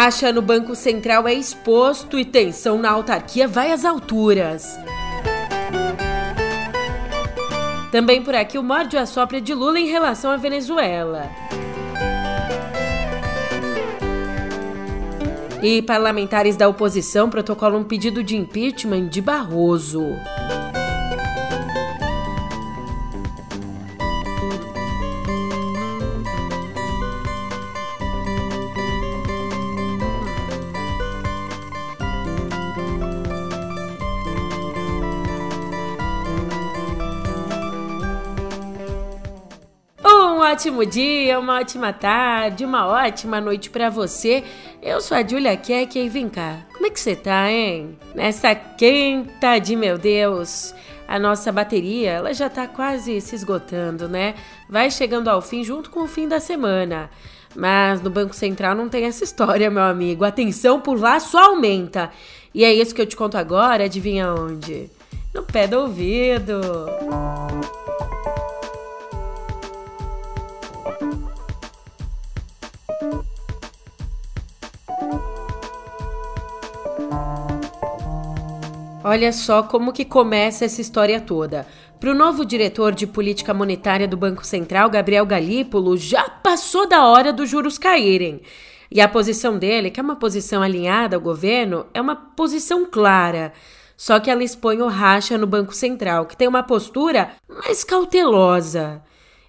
Racha 0.00 0.32
no 0.32 0.40
Banco 0.40 0.76
Central 0.76 1.26
é 1.26 1.34
exposto 1.34 2.20
e 2.20 2.24
tensão 2.24 2.78
na 2.78 2.88
autarquia 2.88 3.48
vai 3.48 3.72
às 3.72 3.84
alturas. 3.84 4.78
Também 7.90 8.22
por 8.22 8.32
aqui 8.32 8.56
o 8.56 8.62
morde 8.62 8.96
a 8.96 9.04
sopra 9.04 9.40
de 9.40 9.52
Lula 9.52 9.80
em 9.80 9.88
relação 9.88 10.30
à 10.30 10.36
Venezuela. 10.36 11.28
E 15.60 15.82
parlamentares 15.82 16.56
da 16.56 16.68
oposição 16.68 17.28
protocolam 17.28 17.80
um 17.80 17.84
pedido 17.84 18.22
de 18.22 18.36
impeachment 18.36 19.08
de 19.08 19.20
Barroso. 19.20 20.04
Ótimo 40.52 40.86
dia, 40.86 41.38
uma 41.38 41.60
ótima 41.60 41.92
tarde, 41.92 42.64
uma 42.64 42.86
ótima 42.86 43.38
noite 43.40 43.68
para 43.68 43.90
você. 43.90 44.42
Eu 44.82 44.98
sou 45.00 45.16
a 45.16 45.26
Julia 45.26 45.56
Keck 45.56 45.98
e 45.98 46.08
vem 46.08 46.28
cá. 46.28 46.60
Como 46.72 46.86
é 46.86 46.90
que 46.90 46.98
você 46.98 47.14
tá, 47.14 47.50
hein? 47.50 47.98
Nessa 48.14 48.54
quinta 48.54 49.58
de 49.58 49.76
meu 49.76 49.98
Deus, 49.98 50.74
a 51.06 51.18
nossa 51.18 51.52
bateria, 51.52 52.12
ela 52.12 52.32
já 52.32 52.48
tá 52.48 52.66
quase 52.66 53.20
se 53.20 53.34
esgotando, 53.34 54.08
né? 54.08 54.34
Vai 54.70 54.90
chegando 54.90 55.28
ao 55.28 55.42
fim 55.42 55.62
junto 55.62 55.90
com 55.90 56.00
o 56.00 56.08
fim 56.08 56.26
da 56.26 56.40
semana. 56.40 57.10
Mas 57.54 58.00
no 58.00 58.08
Banco 58.08 58.34
Central 58.34 58.74
não 58.74 58.88
tem 58.88 59.04
essa 59.04 59.24
história, 59.24 59.70
meu 59.70 59.82
amigo. 59.82 60.24
A 60.24 60.30
tensão 60.30 60.80
por 60.80 60.98
lá 60.98 61.20
só 61.20 61.50
aumenta. 61.50 62.10
E 62.54 62.64
é 62.64 62.72
isso 62.72 62.94
que 62.94 63.02
eu 63.02 63.06
te 63.06 63.16
conto 63.16 63.36
agora, 63.36 63.84
adivinha 63.84 64.32
onde? 64.32 64.90
No 65.34 65.42
pé 65.42 65.66
do 65.66 65.80
ouvido. 65.80 66.60
Música 67.02 67.47
Olha 79.10 79.32
só 79.32 79.62
como 79.62 79.90
que 79.90 80.04
começa 80.04 80.66
essa 80.66 80.82
história 80.82 81.18
toda. 81.18 81.66
Para 81.98 82.10
o 82.10 82.14
novo 82.14 82.44
diretor 82.44 82.92
de 82.92 83.06
política 83.06 83.54
monetária 83.54 84.06
do 84.06 84.18
Banco 84.18 84.46
Central, 84.46 84.90
Gabriel 84.90 85.24
Galípolo, 85.24 85.96
já 85.96 86.28
passou 86.28 86.86
da 86.86 87.06
hora 87.06 87.32
dos 87.32 87.48
juros 87.48 87.78
caírem. 87.78 88.42
E 88.90 89.00
a 89.00 89.08
posição 89.08 89.58
dele, 89.58 89.90
que 89.90 89.98
é 89.98 90.02
uma 90.02 90.16
posição 90.16 90.60
alinhada 90.60 91.16
ao 91.16 91.22
governo, 91.22 91.86
é 91.94 92.02
uma 92.02 92.14
posição 92.14 92.84
clara. 92.84 93.54
Só 93.96 94.20
que 94.20 94.30
ela 94.30 94.44
expõe 94.44 94.82
o 94.82 94.88
racha 94.88 95.38
no 95.38 95.46
Banco 95.46 95.74
Central, 95.74 96.26
que 96.26 96.36
tem 96.36 96.46
uma 96.46 96.62
postura 96.62 97.30
mais 97.48 97.82
cautelosa. 97.84 99.02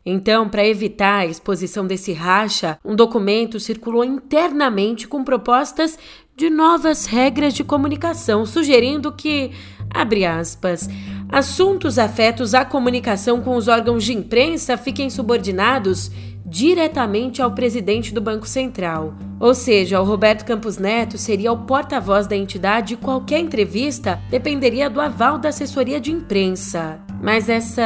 Então, 0.05 0.47
para 0.47 0.65
evitar 0.65 1.17
a 1.17 1.25
exposição 1.25 1.85
desse 1.85 2.13
racha, 2.13 2.79
um 2.83 2.95
documento 2.95 3.59
circulou 3.59 4.05
internamente 4.05 5.05
com 5.05 5.21
propostas 5.21 5.99
de 6.39 6.49
novas 6.49 7.05
regras 7.05 7.53
de 7.53 7.65
comunicação, 7.65 8.45
sugerindo 8.45 9.11
que, 9.11 9.51
abre 9.89 10.25
aspas, 10.25 10.89
assuntos 11.27 11.99
afetos 11.99 12.53
à 12.53 12.63
comunicação 12.63 13.41
com 13.41 13.57
os 13.57 13.67
órgãos 13.67 14.05
de 14.05 14.13
imprensa 14.13 14.77
fiquem 14.77 15.09
subordinados 15.09 16.09
diretamente 16.45 17.41
ao 17.41 17.51
presidente 17.51 18.13
do 18.13 18.21
Banco 18.21 18.47
Central. 18.47 19.15
Ou 19.37 19.53
seja, 19.53 19.99
o 19.99 20.05
Roberto 20.05 20.45
Campos 20.45 20.77
Neto 20.77 21.17
seria 21.17 21.51
o 21.51 21.65
porta-voz 21.65 22.25
da 22.25 22.37
entidade 22.37 22.93
e 22.93 22.97
qualquer 22.97 23.39
entrevista 23.39 24.17
dependeria 24.29 24.89
do 24.89 25.01
aval 25.01 25.37
da 25.37 25.49
assessoria 25.49 25.99
de 25.99 26.13
imprensa. 26.13 27.01
Mas 27.21 27.49
essa, 27.49 27.81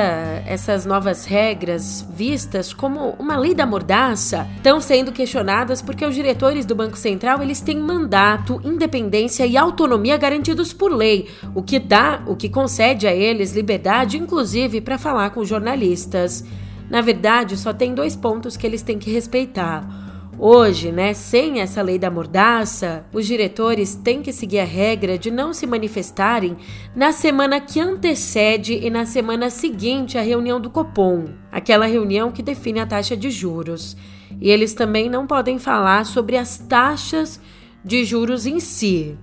essas 0.45 0.85
novas 0.85 1.25
regras, 1.25 2.07
vistas 2.13 2.71
como 2.71 3.15
uma 3.17 3.35
lei 3.35 3.55
da 3.55 3.65
mordaça, 3.65 4.47
estão 4.57 4.79
sendo 4.79 5.11
questionadas 5.11 5.81
porque 5.81 6.05
os 6.05 6.13
diretores 6.13 6.65
do 6.65 6.75
Banco 6.75 6.97
Central 6.97 7.41
eles 7.41 7.59
têm 7.59 7.79
mandato, 7.79 8.61
independência 8.63 9.45
e 9.45 9.57
autonomia 9.57 10.17
garantidos 10.17 10.71
por 10.71 10.91
lei, 10.91 11.27
o 11.55 11.63
que 11.63 11.79
dá, 11.79 12.21
o 12.27 12.35
que 12.35 12.47
concede 12.47 13.07
a 13.07 13.13
eles 13.13 13.53
liberdade, 13.53 14.17
inclusive, 14.17 14.81
para 14.81 14.99
falar 14.99 15.31
com 15.31 15.43
jornalistas. 15.43 16.45
Na 16.87 17.01
verdade, 17.01 17.57
só 17.57 17.73
tem 17.73 17.95
dois 17.95 18.15
pontos 18.15 18.55
que 18.55 18.67
eles 18.67 18.83
têm 18.83 18.99
que 18.99 19.11
respeitar. 19.11 20.12
Hoje, 20.39 20.91
né, 20.91 21.13
sem 21.13 21.61
essa 21.61 21.81
lei 21.81 21.99
da 21.99 22.09
mordaça, 22.09 23.05
os 23.13 23.25
diretores 23.25 23.95
têm 23.95 24.21
que 24.21 24.33
seguir 24.33 24.59
a 24.59 24.65
regra 24.65 25.17
de 25.17 25.29
não 25.29 25.53
se 25.53 25.67
manifestarem 25.67 26.57
na 26.95 27.11
semana 27.11 27.61
que 27.61 27.79
antecede 27.79 28.73
e 28.73 28.89
na 28.89 29.05
semana 29.05 29.49
seguinte 29.49 30.17
à 30.17 30.21
reunião 30.21 30.59
do 30.59 30.69
Copom, 30.69 31.25
aquela 31.51 31.85
reunião 31.85 32.31
que 32.31 32.41
define 32.41 32.79
a 32.79 32.85
taxa 32.85 33.15
de 33.15 33.29
juros. 33.29 33.95
E 34.41 34.49
eles 34.49 34.73
também 34.73 35.09
não 35.09 35.27
podem 35.27 35.59
falar 35.59 36.05
sobre 36.05 36.35
as 36.35 36.57
taxas 36.57 37.39
de 37.85 38.03
juros 38.03 38.45
em 38.45 38.59
si. 38.59 39.17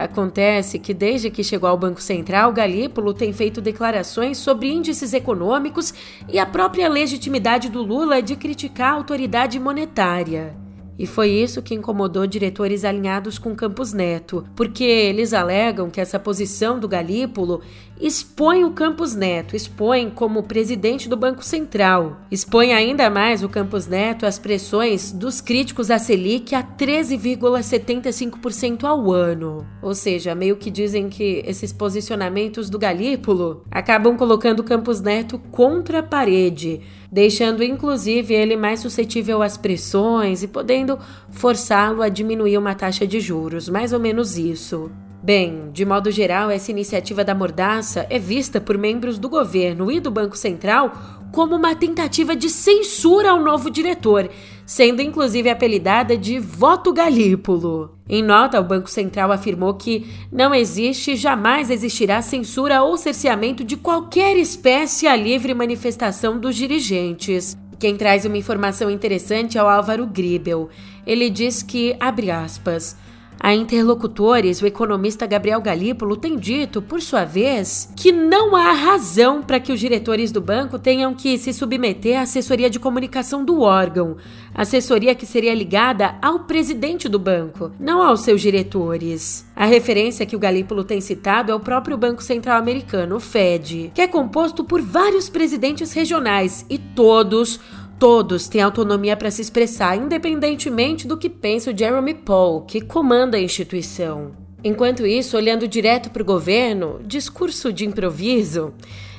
Acontece 0.00 0.78
que 0.78 0.94
desde 0.94 1.28
que 1.28 1.44
chegou 1.44 1.68
ao 1.68 1.76
Banco 1.76 2.00
Central, 2.00 2.54
Galípolo 2.54 3.12
tem 3.12 3.34
feito 3.34 3.60
declarações 3.60 4.38
sobre 4.38 4.72
índices 4.72 5.12
econômicos 5.12 5.92
e 6.26 6.38
a 6.38 6.46
própria 6.46 6.88
legitimidade 6.88 7.68
do 7.68 7.82
Lula 7.82 8.22
de 8.22 8.34
criticar 8.34 8.92
a 8.92 8.96
autoridade 8.96 9.60
monetária. 9.60 10.59
E 11.00 11.06
foi 11.06 11.30
isso 11.30 11.62
que 11.62 11.74
incomodou 11.74 12.26
diretores 12.26 12.84
alinhados 12.84 13.38
com 13.38 13.56
Campos 13.56 13.94
Neto, 13.94 14.44
porque 14.54 14.84
eles 14.84 15.32
alegam 15.32 15.88
que 15.88 15.98
essa 15.98 16.18
posição 16.18 16.78
do 16.78 16.86
Galípolo 16.86 17.62
expõe 17.98 18.64
o 18.64 18.72
Campos 18.72 19.14
Neto, 19.14 19.56
expõe 19.56 20.10
como 20.10 20.42
presidente 20.42 21.08
do 21.08 21.16
Banco 21.16 21.42
Central, 21.42 22.20
expõe 22.30 22.74
ainda 22.74 23.08
mais 23.08 23.42
o 23.42 23.48
Campos 23.48 23.86
Neto 23.86 24.26
às 24.26 24.38
pressões 24.38 25.10
dos 25.10 25.40
críticos 25.40 25.90
à 25.90 25.98
Selic 25.98 26.54
a 26.54 26.62
13,75% 26.62 28.84
ao 28.84 29.10
ano. 29.10 29.66
Ou 29.80 29.94
seja, 29.94 30.34
meio 30.34 30.56
que 30.56 30.70
dizem 30.70 31.08
que 31.08 31.42
esses 31.46 31.72
posicionamentos 31.72 32.68
do 32.68 32.78
Galípolo 32.78 33.64
acabam 33.70 34.18
colocando 34.18 34.62
Campos 34.62 35.00
Neto 35.00 35.38
contra 35.50 36.00
a 36.00 36.02
parede 36.02 36.82
deixando 37.10 37.64
inclusive 37.64 38.34
ele 38.34 38.56
mais 38.56 38.80
suscetível 38.80 39.42
às 39.42 39.56
pressões 39.56 40.42
e 40.42 40.48
podendo 40.48 40.98
forçá-lo 41.30 42.02
a 42.02 42.08
diminuir 42.08 42.56
uma 42.56 42.74
taxa 42.74 43.06
de 43.06 43.20
juros, 43.20 43.68
mais 43.68 43.92
ou 43.92 43.98
menos 43.98 44.36
isso. 44.36 44.90
Bem, 45.22 45.70
de 45.70 45.84
modo 45.84 46.10
geral, 46.10 46.50
essa 46.50 46.70
iniciativa 46.70 47.22
da 47.22 47.34
mordaça 47.34 48.06
é 48.08 48.18
vista 48.18 48.58
por 48.58 48.78
membros 48.78 49.18
do 49.18 49.28
governo 49.28 49.92
e 49.92 50.00
do 50.00 50.10
Banco 50.10 50.36
Central 50.36 50.92
como 51.30 51.56
uma 51.56 51.74
tentativa 51.74 52.34
de 52.34 52.48
censura 52.48 53.30
ao 53.30 53.40
novo 53.40 53.70
diretor, 53.70 54.30
sendo 54.70 55.02
inclusive 55.02 55.50
apelidada 55.50 56.16
de 56.16 56.38
voto 56.38 56.92
galípolo. 56.92 57.98
Em 58.08 58.22
nota, 58.22 58.60
o 58.60 58.64
Banco 58.64 58.88
Central 58.88 59.32
afirmou 59.32 59.74
que 59.74 60.06
não 60.30 60.54
existe 60.54 61.10
e 61.10 61.16
jamais 61.16 61.70
existirá 61.70 62.22
censura 62.22 62.80
ou 62.80 62.96
cerceamento 62.96 63.64
de 63.64 63.76
qualquer 63.76 64.36
espécie 64.36 65.08
à 65.08 65.16
livre 65.16 65.54
manifestação 65.54 66.38
dos 66.38 66.54
dirigentes. 66.54 67.58
Quem 67.80 67.96
traz 67.96 68.24
uma 68.24 68.38
informação 68.38 68.88
interessante 68.88 69.58
é 69.58 69.62
o 69.62 69.68
Álvaro 69.68 70.06
Gribel. 70.06 70.68
Ele 71.04 71.28
diz 71.28 71.64
que, 71.64 71.96
abre 71.98 72.30
aspas, 72.30 72.96
a 73.42 73.54
interlocutores, 73.54 74.60
o 74.60 74.66
economista 74.66 75.26
Gabriel 75.26 75.62
Galípolo 75.62 76.14
tem 76.14 76.36
dito, 76.36 76.82
por 76.82 77.00
sua 77.00 77.24
vez, 77.24 77.90
que 77.96 78.12
não 78.12 78.54
há 78.54 78.70
razão 78.72 79.42
para 79.42 79.58
que 79.58 79.72
os 79.72 79.80
diretores 79.80 80.30
do 80.30 80.42
banco 80.42 80.78
tenham 80.78 81.14
que 81.14 81.38
se 81.38 81.54
submeter 81.54 82.18
à 82.18 82.22
assessoria 82.22 82.68
de 82.68 82.78
comunicação 82.78 83.42
do 83.42 83.62
órgão, 83.62 84.18
assessoria 84.54 85.14
que 85.14 85.24
seria 85.24 85.54
ligada 85.54 86.16
ao 86.20 86.40
presidente 86.40 87.08
do 87.08 87.18
banco, 87.18 87.72
não 87.80 88.02
aos 88.02 88.20
seus 88.20 88.42
diretores. 88.42 89.46
A 89.56 89.64
referência 89.64 90.26
que 90.26 90.36
o 90.36 90.38
Galípolo 90.38 90.84
tem 90.84 91.00
citado 91.00 91.50
é 91.50 91.54
o 91.54 91.60
próprio 91.60 91.96
Banco 91.96 92.22
Central 92.22 92.58
Americano, 92.58 93.16
o 93.16 93.20
Fed, 93.20 93.90
que 93.94 94.02
é 94.02 94.06
composto 94.06 94.62
por 94.62 94.82
vários 94.82 95.30
presidentes 95.30 95.94
regionais 95.94 96.66
e 96.68 96.76
todos 96.76 97.58
Todos 98.00 98.48
têm 98.48 98.62
autonomia 98.62 99.14
para 99.14 99.30
se 99.30 99.42
expressar, 99.42 99.94
independentemente 99.94 101.06
do 101.06 101.18
que 101.18 101.28
pensa 101.28 101.70
o 101.70 101.76
Jeremy 101.76 102.14
Paul, 102.14 102.62
que 102.62 102.80
comanda 102.80 103.36
a 103.36 103.40
instituição. 103.42 104.32
Enquanto 104.64 105.06
isso, 105.06 105.36
olhando 105.36 105.68
direto 105.68 106.08
para 106.08 106.22
o 106.22 106.24
governo, 106.24 106.98
discurso 107.04 107.70
de 107.70 107.84
improviso 107.84 108.72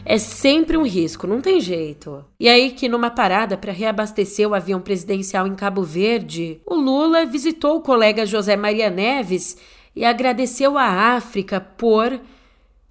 é 0.04 0.18
sempre 0.18 0.78
um 0.78 0.83
risco, 0.83 1.28
não 1.28 1.42
tem 1.42 1.60
jeito. 1.60 2.25
E 2.39 2.50
aí 2.50 2.72
que 2.72 2.89
numa 2.89 3.12
parada 3.12 3.56
para 3.56 3.72
reabastecer 3.72 4.50
o 4.50 4.56
avião 4.56 4.81
presidencial 4.81 5.45
em 5.45 5.54
Cabo 5.54 5.84
Verde, 5.84 6.60
o 6.66 6.74
Lula 6.74 7.24
visitou 7.24 7.75
o 7.75 7.81
colega 7.81 8.25
José 8.25 8.56
Maria 8.56 8.89
Neves 8.89 9.57
e 9.95 10.04
agradeceu 10.04 10.75
à 10.75 11.13
África 11.13 11.62
por, 11.62 12.19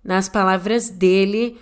nas 0.04 0.28
palavras 0.28 0.88
dele, 0.88 1.58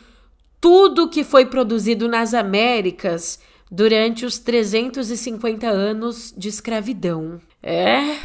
tudo 0.61 1.09
que 1.09 1.25
foi 1.25 1.47
produzido 1.47 2.07
nas 2.07 2.35
Américas 2.35 3.41
durante 3.71 4.25
os 4.25 4.39
350 4.39 5.69
anos 5.69 6.33
de 6.37 6.49
escravidão. 6.49 7.41
É. 7.63 8.17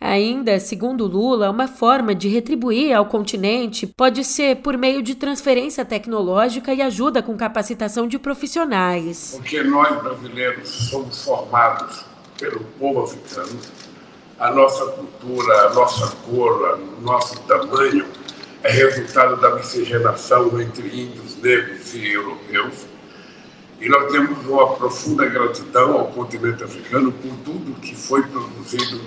Ainda, 0.00 0.58
segundo 0.58 1.06
Lula, 1.06 1.48
uma 1.48 1.68
forma 1.68 2.12
de 2.12 2.26
retribuir 2.26 2.92
ao 2.92 3.06
continente 3.06 3.86
pode 3.86 4.24
ser 4.24 4.56
por 4.56 4.76
meio 4.76 5.00
de 5.00 5.14
transferência 5.14 5.84
tecnológica 5.84 6.74
e 6.74 6.82
ajuda 6.82 7.22
com 7.22 7.36
capacitação 7.36 8.08
de 8.08 8.18
profissionais. 8.18 9.34
Porque 9.36 9.62
nós 9.62 10.02
brasileiros 10.02 10.68
somos 10.90 11.24
formados 11.24 12.04
pelo 12.36 12.64
povo 12.80 13.04
africano, 13.04 13.60
a 14.40 14.50
nossa 14.50 14.86
cultura, 14.86 15.68
a 15.68 15.72
nossa 15.72 16.16
cor, 16.16 16.80
o 16.98 17.00
nosso 17.00 17.38
tamanho 17.42 18.04
é 18.64 18.72
resultado 18.72 19.40
da 19.40 19.54
miscigenação 19.54 20.60
entre 20.60 20.88
índios, 20.88 21.36
negros 21.36 21.94
e 21.94 22.08
europeus. 22.08 22.91
E 23.82 23.88
nós 23.88 24.12
temos 24.12 24.46
uma 24.46 24.76
profunda 24.76 25.26
gratidão 25.26 25.98
ao 25.98 26.06
continente 26.12 26.62
africano 26.62 27.10
por 27.10 27.32
tudo 27.44 27.80
que 27.80 27.96
foi 27.96 28.22
produzido 28.22 29.00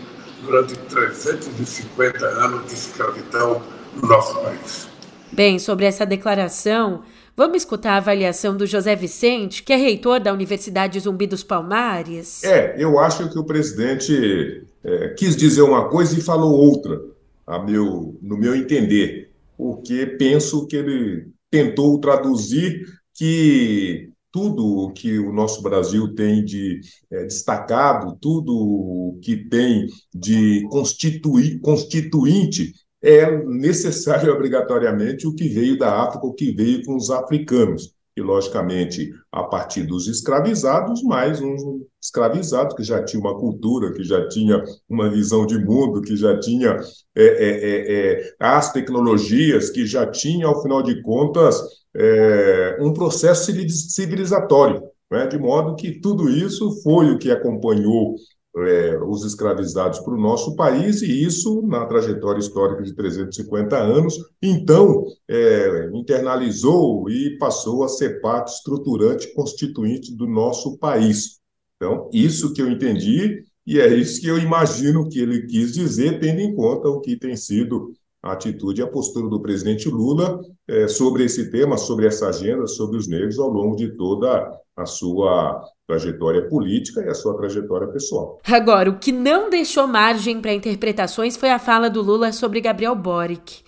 durante 0.44 0.76
350 0.76 2.26
anos 2.26 2.68
de 2.68 2.74
escravidão 2.74 3.62
no 3.96 4.06
nosso 4.06 4.38
país. 4.42 4.90
Bem, 5.32 5.60
sobre 5.60 5.86
essa 5.86 6.06
declaração, 6.06 7.04
vamos 7.38 7.60
escutar 7.60 7.94
a 7.94 7.98
avaliação 7.98 8.58
do 8.58 8.66
José 8.66 8.98
Vicente, 8.98 9.64
que 9.64 9.72
é 9.72 9.78
reitor 9.78 10.20
da 10.20 10.34
Universidade 10.34 11.00
Zumbi 11.00 11.26
dos 11.26 11.42
Palmares. 11.42 12.44
É, 12.44 12.76
eu 12.78 13.00
acho 13.00 13.30
que 13.30 13.40
o 13.40 13.46
presidente 13.46 14.62
é, 14.84 15.08
quis 15.18 15.38
dizer 15.38 15.62
uma 15.62 15.88
coisa 15.88 16.20
e 16.20 16.22
falou 16.22 16.52
outra, 16.52 17.02
a 17.48 17.60
meu, 17.60 18.14
no 18.22 18.38
meu 18.38 18.54
entender, 18.54 19.32
porque 19.58 20.06
penso 20.06 20.68
que 20.68 20.76
ele 20.76 21.28
tentou 21.50 21.98
traduzir 22.02 22.86
que 23.14 24.14
tudo 24.36 24.68
o 24.68 24.92
que 24.92 25.18
o 25.18 25.32
nosso 25.32 25.62
Brasil 25.62 26.14
tem 26.14 26.44
de 26.44 26.82
é, 27.10 27.24
destacado, 27.24 28.18
tudo 28.20 28.54
o 28.54 29.18
que 29.22 29.48
tem 29.48 29.88
de 30.14 30.68
constitui, 30.70 31.58
constituinte, 31.60 32.74
é 33.02 33.32
necessário 33.46 34.30
obrigatoriamente 34.36 35.26
o 35.26 35.34
que 35.34 35.48
veio 35.48 35.78
da 35.78 36.04
África, 36.04 36.28
o 36.28 36.34
que 36.34 36.52
veio 36.52 36.84
com 36.84 36.98
os 36.98 37.10
africanos. 37.10 37.96
E, 38.18 38.22
logicamente, 38.22 39.10
a 39.32 39.44
partir 39.44 39.84
dos 39.84 40.08
escravizados, 40.08 41.02
mais 41.04 41.42
uns 41.42 41.62
escravizados 42.02 42.76
que 42.76 42.84
já 42.84 43.04
tinha 43.04 43.22
uma 43.22 43.38
cultura, 43.38 43.94
que 43.94 44.04
já 44.04 44.28
tinha 44.28 44.62
uma 44.90 45.10
visão 45.10 45.46
de 45.46 45.58
mundo, 45.58 46.02
que 46.02 46.16
já 46.18 46.38
tinha 46.40 46.78
é, 47.16 47.26
é, 47.26 48.36
as 48.40 48.72
tecnologias, 48.72 49.70
que 49.70 49.86
já 49.86 50.06
tinha, 50.06 50.48
ao 50.48 50.62
final 50.62 50.82
de 50.82 51.02
contas, 51.02 51.85
é, 51.96 52.78
um 52.82 52.94
processo 52.94 53.52
civilizatório, 53.72 54.82
né? 55.10 55.28
de 55.28 55.38
modo 55.38 55.76
que 55.76 56.00
tudo 56.00 56.30
isso 56.30 56.82
foi 56.84 57.12
o 57.12 57.18
que 57.18 57.32
acompanhou 57.32 58.16
é, 58.58 58.98
os 59.04 59.24
escravizados 59.26 60.00
para 60.00 60.14
o 60.14 60.20
nosso 60.20 60.56
país, 60.56 61.02
e 61.02 61.24
isso, 61.24 61.62
na 61.68 61.86
trajetória 61.86 62.40
histórica 62.40 62.84
de 62.84 62.94
350 62.94 63.78
anos, 63.78 64.18
então 64.42 65.06
é, 65.28 65.90
internalizou 65.94 67.10
e 67.10 67.38
passou 67.38 67.84
a 67.84 67.88
ser 67.88 68.22
parte 68.22 68.54
estruturante, 68.54 69.34
constituinte 69.34 70.16
do 70.16 70.26
nosso 70.26 70.78
país. 70.78 71.40
Então, 71.76 72.10
isso 72.14 72.54
que 72.54 72.62
eu 72.62 72.70
entendi, 72.70 73.44
e 73.68 73.80
é 73.80 73.94
isso 73.94 74.22
que 74.22 74.28
eu 74.28 74.38
imagino 74.38 75.10
que 75.10 75.20
ele 75.20 75.46
quis 75.48 75.74
dizer, 75.74 76.20
tendo 76.20 76.40
em 76.40 76.56
conta 76.56 76.88
o 76.88 77.02
que 77.02 77.18
tem 77.18 77.36
sido 77.36 77.92
a 78.26 78.32
atitude 78.32 78.82
e 78.82 78.84
a 78.84 78.88
postura 78.88 79.30
do 79.30 79.40
presidente 79.40 79.88
Lula 79.88 80.42
é, 80.68 80.88
sobre 80.88 81.24
esse 81.24 81.52
tema, 81.52 81.78
sobre 81.78 82.08
essa 82.08 82.28
agenda, 82.28 82.66
sobre 82.66 82.98
os 82.98 83.08
negros 83.08 83.38
ao 83.38 83.50
longo 83.50 83.76
de 83.76 83.96
toda 83.96 84.52
a 84.76 84.86
sua 84.88 85.64
trajetória 85.88 86.50
política 86.50 87.02
e 87.02 87.08
a 87.08 87.14
sua 87.14 87.38
trajetória 87.38 87.88
pessoal. 87.88 88.42
Agora, 88.44 88.90
o 88.90 88.98
que 88.98 89.12
não 89.12 89.48
deixou 89.48 89.88
margem 89.88 90.42
para 90.42 90.56
interpretações 90.56 91.38
foi 91.38 91.52
a 91.52 91.60
fala 91.60 91.88
do 91.88 92.02
Lula 92.02 92.32
sobre 92.32 92.60
Gabriel 92.60 92.96
Boric. 92.96 93.62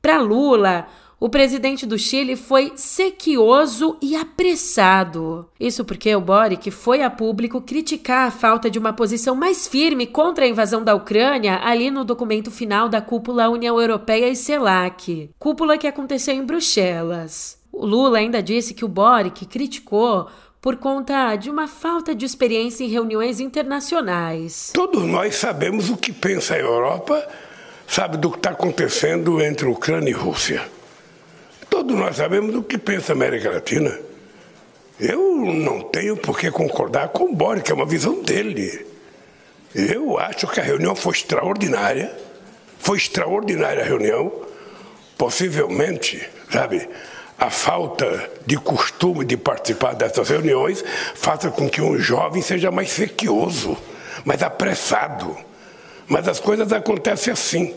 Para 0.00 0.22
Lula, 0.22 0.86
o 1.20 1.28
presidente 1.28 1.84
do 1.84 1.98
Chile 1.98 2.36
foi 2.36 2.72
sequioso 2.76 3.96
e 4.00 4.14
apressado. 4.14 5.48
Isso 5.58 5.84
porque 5.84 6.14
o 6.14 6.20
Boric 6.20 6.70
foi 6.70 7.02
a 7.02 7.10
público 7.10 7.60
criticar 7.60 8.28
a 8.28 8.30
falta 8.30 8.70
de 8.70 8.78
uma 8.78 8.92
posição 8.92 9.34
mais 9.34 9.66
firme 9.66 10.06
contra 10.06 10.44
a 10.44 10.48
invasão 10.48 10.84
da 10.84 10.94
Ucrânia 10.94 11.58
ali 11.62 11.90
no 11.90 12.04
documento 12.04 12.52
final 12.52 12.88
da 12.88 13.00
cúpula 13.00 13.48
União 13.48 13.80
Europeia 13.80 14.28
e 14.28 14.36
CELAC, 14.36 15.30
cúpula 15.40 15.76
que 15.76 15.88
aconteceu 15.88 16.34
em 16.34 16.44
Bruxelas. 16.44 17.58
O 17.72 17.84
Lula 17.84 18.18
ainda 18.18 18.40
disse 18.40 18.72
que 18.72 18.84
o 18.84 18.88
Boric 18.88 19.44
criticou 19.46 20.28
por 20.60 20.76
conta 20.76 21.34
de 21.34 21.50
uma 21.50 21.66
falta 21.66 22.14
de 22.14 22.24
experiência 22.24 22.84
em 22.84 22.88
reuniões 22.88 23.40
internacionais. 23.40 24.70
Todos 24.72 25.02
nós 25.02 25.34
sabemos 25.34 25.90
o 25.90 25.96
que 25.96 26.12
pensa 26.12 26.54
a 26.54 26.58
Europa, 26.58 27.26
sabe 27.88 28.16
do 28.16 28.30
que 28.30 28.38
está 28.38 28.50
acontecendo 28.50 29.40
entre 29.40 29.66
Ucrânia 29.66 30.10
e 30.10 30.14
Rússia. 30.14 30.77
Todos 31.78 31.96
nós 31.96 32.16
sabemos 32.16 32.56
o 32.56 32.62
que 32.64 32.76
pensa 32.76 33.12
a 33.12 33.14
América 33.14 33.52
Latina. 33.52 33.96
Eu 34.98 35.36
não 35.36 35.80
tenho 35.80 36.16
por 36.16 36.36
que 36.36 36.50
concordar 36.50 37.10
com 37.10 37.26
o 37.26 37.32
Boric, 37.36 37.70
é 37.70 37.74
uma 37.74 37.86
visão 37.86 38.20
dele. 38.20 38.84
Eu 39.72 40.18
acho 40.18 40.48
que 40.48 40.58
a 40.58 40.62
reunião 40.64 40.96
foi 40.96 41.12
extraordinária, 41.12 42.12
foi 42.80 42.96
extraordinária 42.96 43.84
a 43.84 43.86
reunião. 43.86 44.32
Possivelmente, 45.16 46.28
sabe, 46.50 46.88
a 47.38 47.48
falta 47.48 48.28
de 48.44 48.56
costume 48.56 49.24
de 49.24 49.36
participar 49.36 49.94
dessas 49.94 50.28
reuniões 50.28 50.84
faça 51.14 51.48
com 51.48 51.70
que 51.70 51.80
um 51.80 51.96
jovem 51.96 52.42
seja 52.42 52.72
mais 52.72 52.90
sequioso, 52.90 53.78
mais 54.24 54.42
apressado. 54.42 55.38
Mas 56.08 56.26
as 56.26 56.40
coisas 56.40 56.72
acontecem 56.72 57.32
assim. 57.32 57.72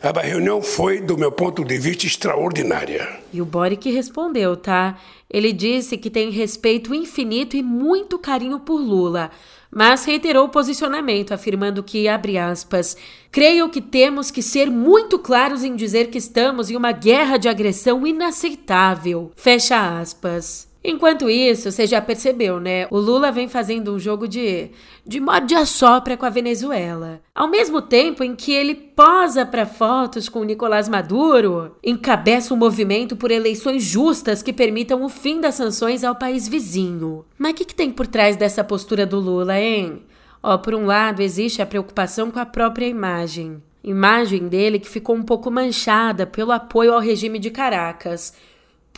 A 0.00 0.20
reunião 0.20 0.62
foi, 0.62 1.00
do 1.00 1.18
meu 1.18 1.32
ponto 1.32 1.64
de 1.64 1.76
vista, 1.76 2.06
extraordinária. 2.06 3.18
E 3.32 3.42
o 3.42 3.44
Boric 3.44 3.90
respondeu, 3.90 4.56
tá? 4.56 4.96
Ele 5.28 5.52
disse 5.52 5.98
que 5.98 6.08
tem 6.08 6.30
respeito 6.30 6.94
infinito 6.94 7.56
e 7.56 7.62
muito 7.64 8.16
carinho 8.16 8.60
por 8.60 8.80
Lula, 8.80 9.28
mas 9.70 10.04
reiterou 10.04 10.46
o 10.46 10.50
posicionamento, 10.50 11.34
afirmando 11.34 11.82
que, 11.82 12.06
abre 12.06 12.38
aspas, 12.38 12.96
creio 13.32 13.68
que 13.68 13.80
temos 13.80 14.30
que 14.30 14.40
ser 14.40 14.70
muito 14.70 15.18
claros 15.18 15.64
em 15.64 15.74
dizer 15.74 16.10
que 16.10 16.18
estamos 16.18 16.70
em 16.70 16.76
uma 16.76 16.92
guerra 16.92 17.36
de 17.36 17.48
agressão 17.48 18.06
inaceitável. 18.06 19.32
Fecha 19.34 19.98
aspas. 19.98 20.67
Enquanto 20.82 21.28
isso, 21.28 21.72
você 21.72 21.86
já 21.86 22.00
percebeu, 22.00 22.60
né? 22.60 22.86
O 22.90 22.98
Lula 22.98 23.32
vem 23.32 23.48
fazendo 23.48 23.92
um 23.92 23.98
jogo 23.98 24.28
de, 24.28 24.70
de 25.04 25.18
morde 25.18 25.54
a 25.54 25.66
sopra 25.66 26.16
com 26.16 26.24
a 26.24 26.30
Venezuela. 26.30 27.20
Ao 27.34 27.48
mesmo 27.48 27.82
tempo 27.82 28.22
em 28.22 28.36
que 28.36 28.52
ele 28.52 28.74
posa 28.74 29.44
para 29.44 29.66
fotos 29.66 30.28
com 30.28 30.44
Nicolás 30.44 30.88
Maduro, 30.88 31.76
encabeça 31.82 32.54
um 32.54 32.56
movimento 32.56 33.16
por 33.16 33.32
eleições 33.32 33.82
justas 33.82 34.42
que 34.42 34.52
permitam 34.52 35.02
o 35.02 35.08
fim 35.08 35.40
das 35.40 35.56
sanções 35.56 36.04
ao 36.04 36.14
país 36.14 36.46
vizinho. 36.46 37.24
Mas 37.36 37.52
o 37.52 37.54
que, 37.56 37.64
que 37.64 37.74
tem 37.74 37.90
por 37.90 38.06
trás 38.06 38.36
dessa 38.36 38.62
postura 38.62 39.04
do 39.04 39.18
Lula, 39.18 39.58
hein? 39.58 40.02
Ó, 40.40 40.56
por 40.58 40.74
um 40.74 40.86
lado, 40.86 41.20
existe 41.20 41.60
a 41.60 41.66
preocupação 41.66 42.30
com 42.30 42.38
a 42.38 42.46
própria 42.46 42.86
imagem. 42.86 43.60
Imagem 43.82 44.46
dele 44.46 44.78
que 44.78 44.88
ficou 44.88 45.16
um 45.16 45.22
pouco 45.22 45.50
manchada 45.50 46.24
pelo 46.24 46.52
apoio 46.52 46.92
ao 46.92 47.00
regime 47.00 47.38
de 47.40 47.50
Caracas 47.50 48.32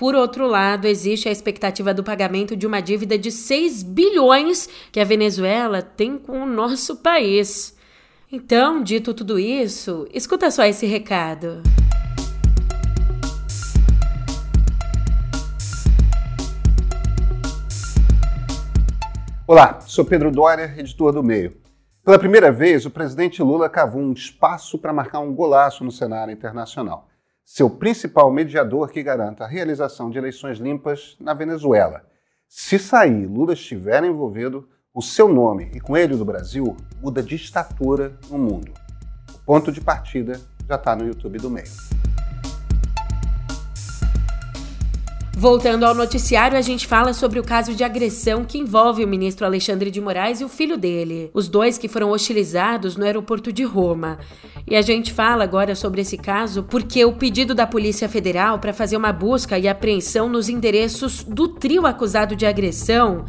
por 0.00 0.14
outro 0.14 0.46
lado, 0.46 0.86
existe 0.86 1.28
a 1.28 1.30
expectativa 1.30 1.92
do 1.92 2.02
pagamento 2.02 2.56
de 2.56 2.66
uma 2.66 2.80
dívida 2.80 3.18
de 3.18 3.30
6 3.30 3.82
bilhões 3.82 4.66
que 4.90 4.98
a 4.98 5.04
Venezuela 5.04 5.82
tem 5.82 6.16
com 6.16 6.42
o 6.42 6.46
nosso 6.46 6.96
país. 6.96 7.76
Então, 8.32 8.82
dito 8.82 9.12
tudo 9.12 9.38
isso, 9.38 10.08
escuta 10.10 10.50
só 10.50 10.64
esse 10.64 10.86
recado. 10.86 11.62
Olá, 19.46 19.82
sou 19.82 20.06
Pedro 20.06 20.30
Doria, 20.30 20.74
editor 20.78 21.12
do 21.12 21.22
Meio. 21.22 21.58
Pela 22.02 22.18
primeira 22.18 22.50
vez, 22.50 22.86
o 22.86 22.90
presidente 22.90 23.42
Lula 23.42 23.68
cavou 23.68 24.00
um 24.00 24.14
espaço 24.14 24.78
para 24.78 24.94
marcar 24.94 25.20
um 25.20 25.34
golaço 25.34 25.84
no 25.84 25.92
cenário 25.92 26.32
internacional 26.32 27.09
seu 27.52 27.68
principal 27.68 28.30
mediador 28.30 28.92
que 28.92 29.02
garanta 29.02 29.42
a 29.42 29.48
realização 29.48 30.08
de 30.08 30.16
eleições 30.16 30.58
limpas 30.58 31.16
na 31.18 31.34
Venezuela. 31.34 32.04
Se 32.46 32.78
sair 32.78 33.26
Lula 33.26 33.54
estiver 33.54 34.04
envolvido, 34.04 34.68
o 34.94 35.02
seu 35.02 35.26
nome 35.26 35.68
e 35.74 35.80
com 35.80 35.96
ele 35.96 36.14
o 36.14 36.16
do 36.16 36.24
Brasil 36.24 36.76
muda 37.02 37.20
de 37.20 37.34
estatura 37.34 38.16
no 38.30 38.38
mundo. 38.38 38.72
O 39.34 39.38
ponto 39.40 39.72
de 39.72 39.80
partida 39.80 40.40
já 40.68 40.76
está 40.76 40.94
no 40.94 41.04
YouTube 41.04 41.38
do 41.38 41.50
meio. 41.50 41.99
Voltando 45.40 45.84
ao 45.84 45.94
noticiário, 45.94 46.58
a 46.58 46.60
gente 46.60 46.86
fala 46.86 47.14
sobre 47.14 47.40
o 47.40 47.42
caso 47.42 47.74
de 47.74 47.82
agressão 47.82 48.44
que 48.44 48.58
envolve 48.58 49.02
o 49.02 49.08
ministro 49.08 49.46
Alexandre 49.46 49.90
de 49.90 49.98
Moraes 49.98 50.42
e 50.42 50.44
o 50.44 50.50
filho 50.50 50.76
dele, 50.76 51.30
os 51.32 51.48
dois 51.48 51.78
que 51.78 51.88
foram 51.88 52.10
hostilizados 52.10 52.94
no 52.94 53.06
aeroporto 53.06 53.50
de 53.50 53.64
Roma. 53.64 54.18
E 54.68 54.76
a 54.76 54.82
gente 54.82 55.14
fala 55.14 55.42
agora 55.42 55.74
sobre 55.74 56.02
esse 56.02 56.18
caso 56.18 56.64
porque 56.64 57.02
o 57.06 57.14
pedido 57.14 57.54
da 57.54 57.66
Polícia 57.66 58.06
Federal 58.06 58.58
para 58.58 58.74
fazer 58.74 58.98
uma 58.98 59.14
busca 59.14 59.58
e 59.58 59.66
apreensão 59.66 60.28
nos 60.28 60.50
endereços 60.50 61.24
do 61.24 61.48
trio 61.48 61.86
acusado 61.86 62.36
de 62.36 62.44
agressão 62.44 63.24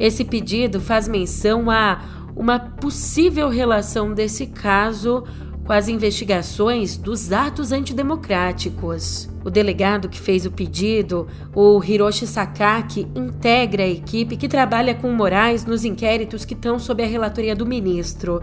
Esse 0.00 0.24
pedido 0.24 0.80
faz 0.80 1.06
menção 1.06 1.70
a 1.70 2.02
uma 2.34 2.58
possível 2.58 3.48
relação 3.48 4.12
desse 4.12 4.48
caso 4.48 5.22
com 5.64 5.72
as 5.72 5.88
investigações 5.88 6.96
dos 6.96 7.32
atos 7.32 7.72
antidemocráticos. 7.72 9.28
O 9.44 9.50
delegado 9.50 10.08
que 10.08 10.20
fez 10.20 10.46
o 10.46 10.50
pedido, 10.50 11.26
o 11.54 11.82
Hiroshi 11.82 12.26
Sakaki, 12.26 13.06
integra 13.14 13.82
a 13.82 13.88
equipe 13.88 14.36
que 14.36 14.48
trabalha 14.48 14.94
com 14.94 15.12
Moraes 15.12 15.64
nos 15.64 15.84
inquéritos 15.84 16.44
que 16.44 16.54
estão 16.54 16.78
sob 16.78 17.02
a 17.02 17.06
relatoria 17.06 17.54
do 17.54 17.66
ministro. 17.66 18.42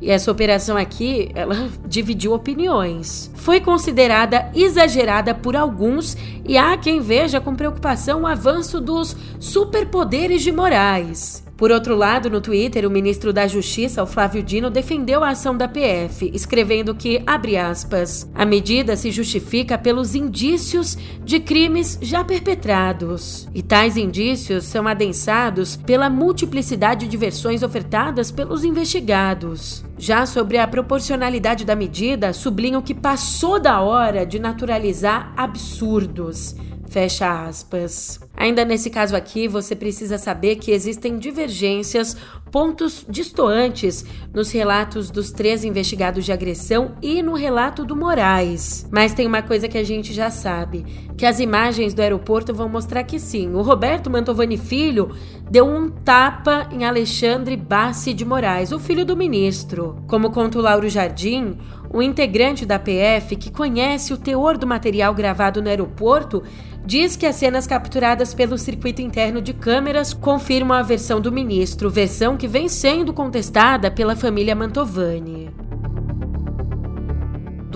E 0.00 0.10
essa 0.10 0.30
operação 0.30 0.76
aqui, 0.76 1.30
ela 1.34 1.68
dividiu 1.86 2.32
opiniões. 2.32 3.30
Foi 3.34 3.60
considerada 3.60 4.50
exagerada 4.54 5.34
por 5.34 5.56
alguns 5.56 6.16
e 6.46 6.56
há 6.56 6.76
quem 6.76 7.00
veja 7.00 7.40
com 7.40 7.54
preocupação 7.54 8.22
o 8.22 8.26
avanço 8.26 8.80
dos 8.80 9.16
superpoderes 9.40 10.42
de 10.42 10.52
Moraes. 10.52 11.47
Por 11.58 11.72
outro 11.72 11.96
lado, 11.96 12.30
no 12.30 12.40
Twitter, 12.40 12.86
o 12.86 12.90
ministro 12.90 13.32
da 13.32 13.48
Justiça, 13.48 14.00
o 14.00 14.06
Flávio 14.06 14.44
Dino, 14.44 14.70
defendeu 14.70 15.24
a 15.24 15.30
ação 15.30 15.56
da 15.56 15.66
PF, 15.66 16.30
escrevendo 16.32 16.94
que, 16.94 17.20
abre 17.26 17.56
aspas, 17.56 18.30
a 18.32 18.46
medida 18.46 18.94
se 18.94 19.10
justifica 19.10 19.76
pelos 19.76 20.14
indícios 20.14 20.96
de 21.24 21.40
crimes 21.40 21.98
já 22.00 22.22
perpetrados. 22.22 23.48
E 23.52 23.60
tais 23.60 23.96
indícios 23.96 24.66
são 24.66 24.86
adensados 24.86 25.74
pela 25.74 26.08
multiplicidade 26.08 27.08
de 27.08 27.16
versões 27.16 27.64
ofertadas 27.64 28.30
pelos 28.30 28.62
investigados. 28.62 29.84
Já 29.98 30.26
sobre 30.26 30.58
a 30.58 30.68
proporcionalidade 30.68 31.64
da 31.64 31.74
medida, 31.74 32.32
sublinho 32.32 32.80
que 32.80 32.94
passou 32.94 33.58
da 33.58 33.80
hora 33.80 34.24
de 34.24 34.38
naturalizar 34.38 35.32
absurdos 35.36 36.54
Fecha 36.90 37.46
aspas. 37.46 38.18
Ainda 38.34 38.64
nesse 38.64 38.88
caso 38.88 39.14
aqui, 39.14 39.46
você 39.46 39.76
precisa 39.76 40.16
saber 40.16 40.56
que 40.56 40.70
existem 40.70 41.18
divergências, 41.18 42.16
pontos 42.50 43.04
distoantes 43.06 44.06
nos 44.32 44.50
relatos 44.50 45.10
dos 45.10 45.30
três 45.30 45.64
investigados 45.64 46.24
de 46.24 46.32
agressão 46.32 46.92
e 47.02 47.22
no 47.22 47.34
relato 47.34 47.84
do 47.84 47.94
Moraes. 47.94 48.88
Mas 48.90 49.12
tem 49.12 49.26
uma 49.26 49.42
coisa 49.42 49.68
que 49.68 49.76
a 49.76 49.84
gente 49.84 50.14
já 50.14 50.30
sabe, 50.30 50.84
que 51.16 51.26
as 51.26 51.40
imagens 51.40 51.92
do 51.92 52.00
aeroporto 52.00 52.54
vão 52.54 52.68
mostrar 52.68 53.04
que 53.04 53.18
sim, 53.18 53.52
o 53.54 53.60
Roberto 53.60 54.08
Mantovani 54.08 54.56
Filho 54.56 55.10
deu 55.50 55.66
um 55.66 55.90
tapa 55.90 56.68
em 56.70 56.84
Alexandre 56.84 57.56
Bassi 57.56 58.14
de 58.14 58.24
Moraes, 58.24 58.72
o 58.72 58.78
filho 58.78 59.04
do 59.04 59.16
ministro. 59.16 60.02
Como 60.06 60.30
conta 60.30 60.58
o 60.58 60.62
Lauro 60.62 60.88
Jardim, 60.88 61.58
um 61.92 62.02
integrante 62.02 62.66
da 62.66 62.78
PF 62.78 63.36
que 63.36 63.50
conhece 63.50 64.12
o 64.12 64.18
teor 64.18 64.58
do 64.58 64.66
material 64.66 65.14
gravado 65.14 65.62
no 65.62 65.68
aeroporto 65.68 66.42
diz 66.84 67.16
que 67.16 67.26
as 67.26 67.36
cenas 67.36 67.66
capturadas 67.66 68.32
pelo 68.32 68.56
circuito 68.56 69.02
interno 69.02 69.42
de 69.42 69.52
câmeras 69.52 70.12
confirmam 70.12 70.76
a 70.76 70.82
versão 70.82 71.20
do 71.20 71.32
ministro, 71.32 71.90
versão 71.90 72.36
que 72.36 72.48
vem 72.48 72.68
sendo 72.68 73.12
contestada 73.12 73.90
pela 73.90 74.16
família 74.16 74.54
Mantovani. 74.54 75.67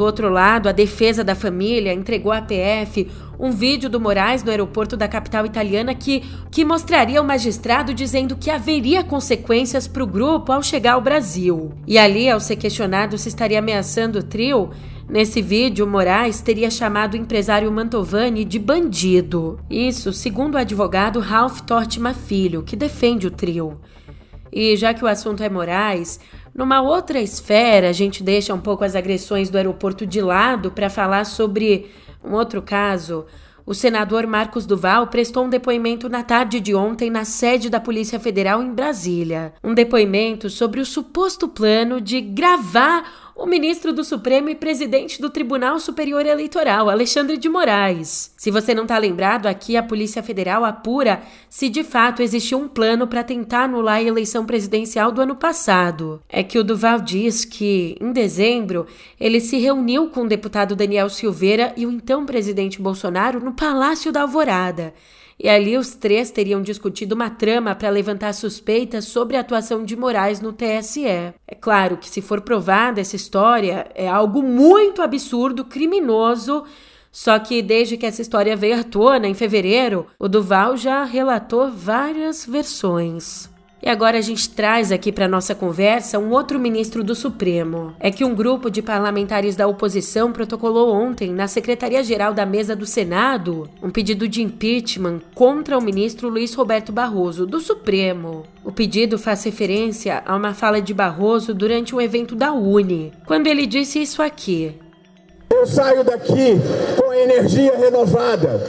Do 0.03 0.07
outro 0.07 0.29
lado, 0.29 0.69
a 0.69 0.73
defesa 0.73 1.23
da 1.23 1.37
família 1.37 1.95
entregou 1.95 2.33
à 2.33 2.43
PF 2.43 3.09
um 3.39 3.53
vídeo 3.53 3.89
do 3.89 4.01
Moraes 4.01 4.43
no 4.43 4.51
aeroporto 4.51 4.97
da 4.97 5.07
capital 5.07 5.47
italiana 5.47 5.95
que, 5.95 6.25
que 6.51 6.65
mostraria 6.65 7.23
o 7.23 7.25
magistrado 7.25 7.95
dizendo 7.95 8.35
que 8.37 8.51
haveria 8.51 9.05
consequências 9.05 9.87
para 9.87 10.03
o 10.03 10.07
grupo 10.07 10.51
ao 10.51 10.61
chegar 10.61 10.95
ao 10.95 11.01
Brasil. 11.01 11.73
E 11.87 11.99
ali, 11.99 12.29
ao 12.29 12.41
ser 12.41 12.57
questionado 12.57 13.17
se 13.17 13.29
estaria 13.29 13.61
ameaçando 13.61 14.19
o 14.19 14.23
trio, 14.25 14.71
Nesse 15.09 15.43
vídeo, 15.43 15.87
Moraes 15.87 16.41
teria 16.41 16.71
chamado 16.71 17.15
o 17.15 17.17
empresário 17.19 17.71
Mantovani 17.71 18.45
de 18.45 18.59
bandido. 18.59 19.59
Isso, 19.69 20.13
segundo 20.13 20.55
o 20.55 20.59
advogado 20.59 21.21
Ralph 21.21 21.61
Tortima 21.61 22.15
Filho, 22.15 22.63
que 22.63 22.75
defende 22.75 23.27
o 23.27 23.31
trio. 23.31 23.79
E 24.53 24.77
já 24.77 24.93
que 24.93 25.05
o 25.05 25.09
assunto 25.09 25.43
é 25.43 25.49
Moraes, 25.49 26.21
numa 26.55 26.83
outra 26.83 27.19
esfera 27.19 27.89
a 27.89 27.93
gente 27.93 28.23
deixa 28.23 28.53
um 28.53 28.61
pouco 28.61 28.85
as 28.85 28.95
agressões 28.95 29.49
do 29.49 29.57
aeroporto 29.57 30.07
de 30.07 30.21
lado 30.21 30.71
para 30.71 30.91
falar 30.91 31.25
sobre 31.25 31.91
um 32.23 32.35
outro 32.35 32.61
caso. 32.61 33.25
O 33.65 33.75
senador 33.75 34.27
Marcos 34.27 34.67
Duval 34.67 35.07
prestou 35.07 35.45
um 35.45 35.49
depoimento 35.49 36.09
na 36.09 36.25
tarde 36.25 36.59
de 36.59 36.75
ontem 36.75 37.09
na 37.09 37.25
sede 37.25 37.71
da 37.71 37.79
Polícia 37.79 38.19
Federal 38.19 38.61
em 38.61 38.73
Brasília. 38.73 39.55
Um 39.63 39.73
depoimento 39.73 40.51
sobre 40.51 40.81
o 40.81 40.87
suposto 40.87 41.47
plano 41.47 42.01
de 42.01 42.21
gravar 42.21 43.22
o 43.35 43.47
ministro 43.47 43.93
do 43.93 44.05
Supremo 44.05 44.51
e 44.51 44.55
presidente 44.55 45.21
do 45.21 45.31
Tribunal 45.31 45.81
Superior 45.81 46.27
Eleitoral, 46.27 46.91
Alexandre 46.91 47.37
de 47.39 47.49
Moraes. 47.49 48.33
Se 48.37 48.51
você 48.51 48.75
não 48.75 48.83
está 48.83 48.99
lembrado, 48.99 49.47
aqui 49.47 49.77
a 49.77 49.83
Polícia 49.83 50.23
Federal 50.23 50.65
apura 50.65 51.23
se 51.49 51.69
de 51.69 51.83
fato 51.83 52.23
existiu 52.23 52.59
um 52.59 52.69
plano 52.69 53.07
para 53.07 53.25
tentar 53.25 53.65
anular 53.65 53.97
a 53.97 54.03
eleição 54.03 54.45
presidencial 54.45 55.11
do 55.11 55.23
ano 55.23 55.35
passado. 55.35 56.23
É 56.29 56.43
que 56.43 56.59
o 56.59 56.65
Duval 56.65 57.01
diz 57.01 57.45
que, 57.45 57.97
em 58.01 58.13
dezembro, 58.13 58.87
ele 59.19 59.41
se 59.41 59.57
reuniu 59.59 60.09
com 60.09 60.23
o 60.23 60.29
deputado 60.29 60.77
Daniel 60.77 61.09
Silveira 61.09 61.73
e 61.77 61.87
o 61.87 61.91
então 61.91 62.27
presidente 62.27 62.83
Bolsonaro 62.83 63.41
no 63.41 63.53
Palácio 63.53 64.13
da 64.13 64.23
Alvorada 64.23 64.93
e 65.43 65.49
ali 65.49 65.77
os 65.77 65.97
três 65.97 66.31
teriam 66.31 66.63
discutido 66.63 67.17
uma 67.17 67.29
trama 67.29 67.75
para 67.75 67.91
levantar 67.91 68.33
suspeitas 68.33 69.07
sobre 69.07 69.37
a 69.37 69.41
atuação 69.41 69.85
de 69.85 69.97
Moraes 69.97 70.41
no 70.41 70.53
TSE. 70.53 71.05
É 71.05 71.55
claro 71.61 71.97
que, 71.97 72.09
se 72.09 72.23
for 72.23 72.43
provada 72.43 73.01
essa 73.01 73.17
história, 73.17 73.91
é 73.95 74.09
algo 74.09 74.41
muito 74.41 75.03
absurdo, 75.03 75.65
criminoso. 75.65 76.63
Só 77.11 77.39
que 77.41 77.61
desde 77.61 77.97
que 77.97 78.07
essa 78.07 78.23
história 78.23 78.57
veio 78.57 78.79
à 78.79 78.85
tona 78.85 79.27
em 79.27 79.35
fevereiro, 79.35 80.07
o 80.19 80.29
Duval 80.29 80.77
já 80.77 81.03
relatou 81.03 81.71
várias 81.71 82.47
versões. 82.47 83.52
E 83.83 83.89
agora 83.89 84.19
a 84.19 84.21
gente 84.21 84.49
traz 84.49 84.93
aqui 84.93 85.11
para 85.11 85.27
nossa 85.27 85.57
conversa 85.57 86.17
um 86.17 86.31
outro 86.31 86.57
ministro 86.57 87.03
do 87.03 87.17
Supremo. 87.17 87.93
É 87.99 88.13
que 88.13 88.25
um 88.25 88.33
grupo 88.33 88.71
de 88.71 88.81
parlamentares 88.81 89.57
da 89.57 89.67
oposição 89.67 90.31
protocolou 90.31 90.95
ontem 90.95 91.33
na 91.33 91.49
Secretaria-Geral 91.49 92.33
da 92.33 92.47
Mesa 92.47 92.77
do 92.77 92.87
Senado 92.87 93.69
um 93.83 93.91
pedido 93.91 94.29
de 94.29 94.41
impeachment 94.41 95.21
contra 95.35 95.77
o 95.77 95.83
ministro 95.83 96.29
Luiz 96.29 96.55
Roberto 96.55 96.93
Barroso, 96.93 97.45
do 97.45 97.59
Supremo. 97.59 98.45
O 98.65 98.71
pedido 98.71 99.19
faz 99.19 99.43
referência 99.43 100.23
a 100.25 100.37
uma 100.37 100.55
fala 100.55 100.81
de 100.81 100.95
Barroso 100.95 101.53
durante 101.53 101.93
um 101.93 102.01
evento 102.01 102.37
da 102.37 102.53
Uni, 102.53 103.13
quando 103.27 103.49
ele 103.49 103.67
disse 103.67 104.01
isso 104.01 104.23
aqui. 104.23 104.79
Eu 105.51 105.67
saio 105.67 106.05
daqui 106.05 106.55
com 106.97 107.13
energia 107.13 107.77
renovada 107.77 108.61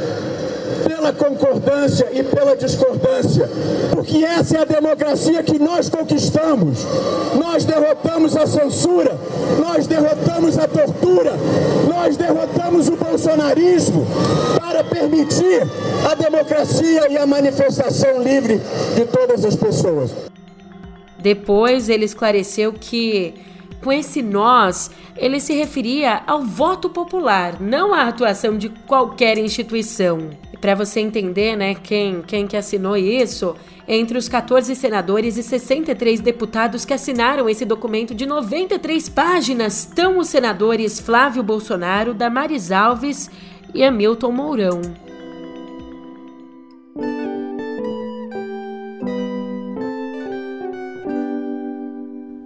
pela 1.04 1.12
concordância 1.12 2.08
e 2.14 2.24
pela 2.24 2.56
discordância, 2.56 3.50
porque 3.92 4.24
essa 4.24 4.58
é 4.58 4.62
a 4.62 4.66
democracia 4.66 5.44
que 5.44 5.60
nós 5.60 5.90
conquistamos. 5.90 6.86
Nós 7.38 7.66
derrotamos 7.66 8.38
a 8.38 8.48
censura, 8.48 9.20
nós 9.60 9.86
derrotamos 9.86 10.58
a 10.58 10.66
tortura, 10.66 11.34
nós 11.90 12.16
derrotamos 12.16 12.88
o 12.88 12.96
bolsonarismo 12.96 14.08
para 14.58 14.82
permitir 14.86 15.68
a 16.10 16.16
democracia 16.16 17.12
e 17.12 17.18
a 17.18 17.26
manifestação 17.26 18.24
livre 18.24 18.62
de 18.96 19.06
todas 19.06 19.44
as 19.44 19.58
pessoas. 19.58 20.12
Depois 21.20 21.90
ele 21.90 22.06
esclareceu 22.06 22.72
que 22.72 23.34
com 23.84 23.92
esse 23.92 24.22
nós, 24.22 24.90
ele 25.18 25.40
se 25.40 25.54
referia 25.54 26.24
ao 26.26 26.42
voto 26.42 26.90
popular, 26.90 27.60
não 27.60 27.94
à 27.94 28.04
atuação 28.08 28.58
de 28.58 28.70
qualquer 28.70 29.38
instituição. 29.38 30.30
Para 30.62 30.76
você 30.76 31.02
entender, 31.02 31.58
né, 31.58 31.76
quem, 31.76 32.22
quem 32.22 32.48
que 32.48 32.56
assinou 32.56 32.96
isso, 32.96 33.54
entre 33.86 34.18
os 34.18 34.30
14 34.30 34.74
senadores 34.76 35.38
e 35.38 35.44
63 35.44 36.22
deputados 36.22 36.86
que 36.86 36.94
assinaram 36.94 37.50
esse 37.50 37.66
documento 37.66 38.16
de 38.16 38.26
93 38.26 39.10
páginas 39.10 39.80
estão 39.80 40.18
os 40.18 40.30
senadores 40.30 41.02
Flávio 41.02 41.44
Bolsonaro, 41.44 42.14
Damares 42.14 42.72
Alves 42.72 43.30
e 43.74 43.84
Hamilton 43.84 44.32
Mourão. 44.32 45.03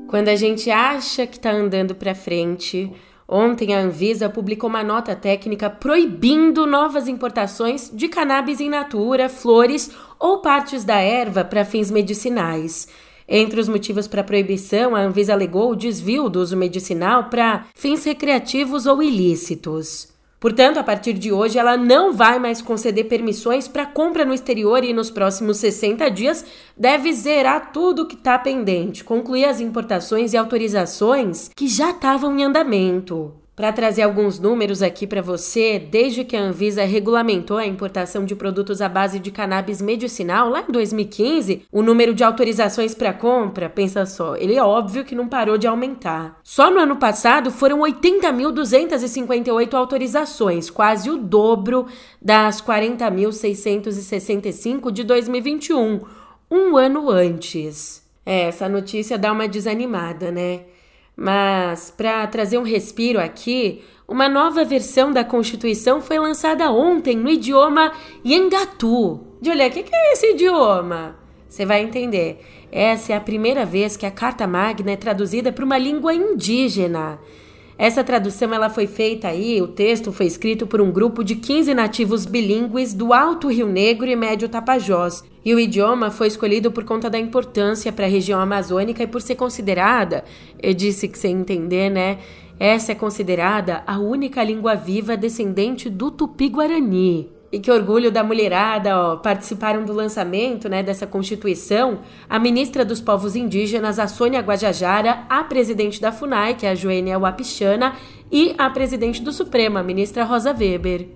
Quando 0.07 0.29
a 0.29 0.35
gente 0.35 0.71
acha 0.71 1.27
que 1.27 1.37
está 1.37 1.51
andando 1.51 1.93
para 1.93 2.15
frente, 2.15 2.91
Ontem 3.29 3.75
a 3.75 3.81
Anvisa 3.81 4.29
publicou 4.29 4.69
uma 4.69 4.81
nota 4.81 5.13
técnica 5.13 5.69
proibindo 5.69 6.65
novas 6.65 7.09
importações 7.09 7.91
de 7.93 8.07
cannabis 8.07 8.61
in 8.61 8.69
natura, 8.69 9.27
flores 9.27 9.91
ou 10.17 10.37
partes 10.37 10.85
da 10.85 11.01
erva 11.01 11.43
para 11.43 11.65
fins 11.65 11.91
medicinais. 11.91 12.87
Entre 13.27 13.59
os 13.59 13.67
motivos 13.67 14.07
para 14.07 14.21
a 14.21 14.23
proibição, 14.23 14.95
a 14.95 15.01
Anvisa 15.01 15.33
alegou 15.33 15.71
o 15.71 15.75
desvio 15.75 16.29
do 16.29 16.39
uso 16.39 16.55
medicinal 16.55 17.25
para 17.25 17.65
fins 17.75 18.05
recreativos 18.05 18.85
ou 18.85 19.03
ilícitos. 19.03 20.07
Portanto, 20.39 20.77
a 20.77 20.84
partir 20.84 21.13
de 21.13 21.32
hoje, 21.32 21.58
ela 21.58 21.75
não 21.75 22.13
vai 22.13 22.38
mais 22.38 22.62
conceder 22.62 23.06
permissões 23.06 23.67
para 23.67 23.88
compra 23.88 24.24
no 24.24 24.34
exterior 24.34 24.84
e 24.84 24.94
nos 24.94 25.10
próximos 25.10 25.58
60 25.58 26.10
dias 26.12 26.46
deve 26.77 27.12
zerar 27.12 27.72
tudo 27.72 28.06
que 28.06 28.15
está 28.15 28.38
pendente, 28.38 29.03
concluir 29.03 29.46
as 29.46 29.60
importações 29.60 30.34
e 30.34 30.38
autorizações 30.38 31.50
que 31.56 31.67
já 31.67 31.89
estavam 31.89 32.38
em 32.38 32.44
andamento. 32.44 33.34
Para 33.57 33.73
trazer 33.73 34.03
alguns 34.03 34.39
números 34.39 34.81
aqui 34.83 35.07
para 35.07 35.19
você, 35.19 35.79
desde 35.79 36.23
que 36.23 36.37
a 36.37 36.43
Anvisa 36.43 36.83
regulamentou 36.83 37.57
a 37.57 37.65
importação 37.65 38.23
de 38.23 38.35
produtos 38.35 38.83
à 38.83 38.87
base 38.87 39.17
de 39.17 39.31
cannabis 39.31 39.81
medicinal 39.81 40.47
lá 40.47 40.63
em 40.69 40.71
2015, 40.71 41.63
o 41.71 41.81
número 41.81 42.13
de 42.13 42.23
autorizações 42.23 42.93
para 42.93 43.13
compra, 43.13 43.67
pensa 43.67 44.05
só, 44.05 44.35
ele 44.35 44.53
é 44.53 44.63
óbvio 44.63 45.03
que 45.03 45.15
não 45.15 45.27
parou 45.27 45.57
de 45.57 45.65
aumentar. 45.65 46.39
Só 46.43 46.69
no 46.69 46.79
ano 46.79 46.97
passado 46.97 47.49
foram 47.49 47.79
80.258 47.79 49.73
autorizações, 49.73 50.69
quase 50.69 51.09
o 51.09 51.17
dobro 51.17 51.87
das 52.21 52.61
40.665 52.61 54.91
de 54.91 55.03
2021, 55.03 56.01
um 56.51 56.77
ano 56.77 57.09
antes. 57.09 58.05
É, 58.23 58.49
essa 58.49 58.69
notícia 58.69 59.17
dá 59.17 59.31
uma 59.31 59.47
desanimada, 59.47 60.31
né? 60.31 60.76
Mas, 61.19 61.89
para 61.89 62.27
trazer 62.27 62.59
um 62.59 62.63
respiro 62.63 63.19
aqui, 63.19 63.81
uma 64.07 64.29
nova 64.29 64.63
versão 64.63 65.12
da 65.12 65.24
Constituição 65.24 66.00
foi 66.00 66.19
lançada 66.19 66.71
ontem 66.71 67.17
no 67.17 67.27
idioma 67.27 67.91
Yengatu. 68.24 69.19
Julia, 69.41 69.67
o 69.67 69.71
que, 69.71 69.81
que 69.81 69.95
é 69.95 70.13
esse 70.13 70.33
idioma? 70.33 71.17
Você 71.50 71.65
vai 71.65 71.81
entender. 71.81 72.39
Essa 72.71 73.13
é 73.13 73.15
a 73.15 73.21
primeira 73.21 73.65
vez 73.65 73.97
que 73.97 74.05
a 74.05 74.12
Carta 74.12 74.45
Magna 74.45 74.91
é 74.91 74.95
traduzida 74.95 75.51
para 75.51 75.65
uma 75.65 75.77
língua 75.77 76.13
indígena. 76.13 77.19
Essa 77.77 78.03
tradução 78.03 78.51
ela 78.53 78.69
foi 78.69 78.88
feita 78.88 79.27
aí, 79.27 79.62
o 79.62 79.67
texto 79.67 80.12
foi 80.12 80.25
escrito 80.25 80.65
por 80.65 80.81
um 80.81 80.91
grupo 80.91 81.24
de 81.24 81.36
15 81.36 81.75
nativos 81.75 82.25
bilíngues 82.25 82.91
do 82.91 83.13
Alto 83.13 83.50
Rio 83.50 83.67
Negro 83.67 84.07
e 84.07 84.15
Médio 84.15 84.50
Tapajós. 84.50 85.24
E 85.46 85.53
o 85.53 85.60
idioma 85.60 86.10
foi 86.10 86.27
escolhido 86.27 86.72
por 86.72 86.84
conta 86.84 87.07
da 87.07 87.19
importância 87.19 87.93
para 87.93 88.05
a 88.05 88.10
região 88.10 88.39
amazônica 88.39 89.03
e 89.03 89.07
por 89.07 89.22
ser 89.22 89.36
considerada, 89.36 90.24
eu 90.62 90.74
disse 90.74 91.07
que 91.07 91.19
você 91.19 91.27
entender, 91.27 91.91
né? 91.91 92.17
Essa 92.60 92.93
é 92.93 92.96
considerada 92.96 93.84
a 93.86 94.00
única 94.00 94.43
língua 94.43 94.74
viva 94.74 95.15
descendente 95.15 95.88
do 95.88 96.10
Tupi-Guarani. 96.10 97.37
E 97.51 97.59
que 97.59 97.71
orgulho 97.71 98.11
da 98.11 98.23
mulherada, 98.23 98.97
ó, 98.97 99.15
participaram 99.17 99.85
do 99.85 99.93
lançamento 99.93 100.67
né, 100.67 100.83
dessa 100.83 101.07
Constituição 101.07 101.99
a 102.29 102.37
ministra 102.37 102.83
dos 102.83 102.99
Povos 102.99 103.35
Indígenas, 103.35 103.99
a 103.99 104.07
Sônia 104.07 104.41
Guajajara, 104.41 105.25
a 105.29 105.43
presidente 105.43 106.01
da 106.01 106.11
FUNAI, 106.11 106.55
que 106.55 106.65
é 106.65 106.71
a 106.71 106.75
Joênia 106.75 107.17
Wapichana, 107.17 107.95
e 108.29 108.53
a 108.57 108.69
presidente 108.69 109.21
do 109.21 109.31
Supremo, 109.31 109.77
a 109.77 109.83
ministra 109.83 110.25
Rosa 110.25 110.51
Weber. 110.51 111.07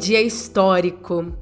Dia 0.00 0.22
histórico. 0.22 1.32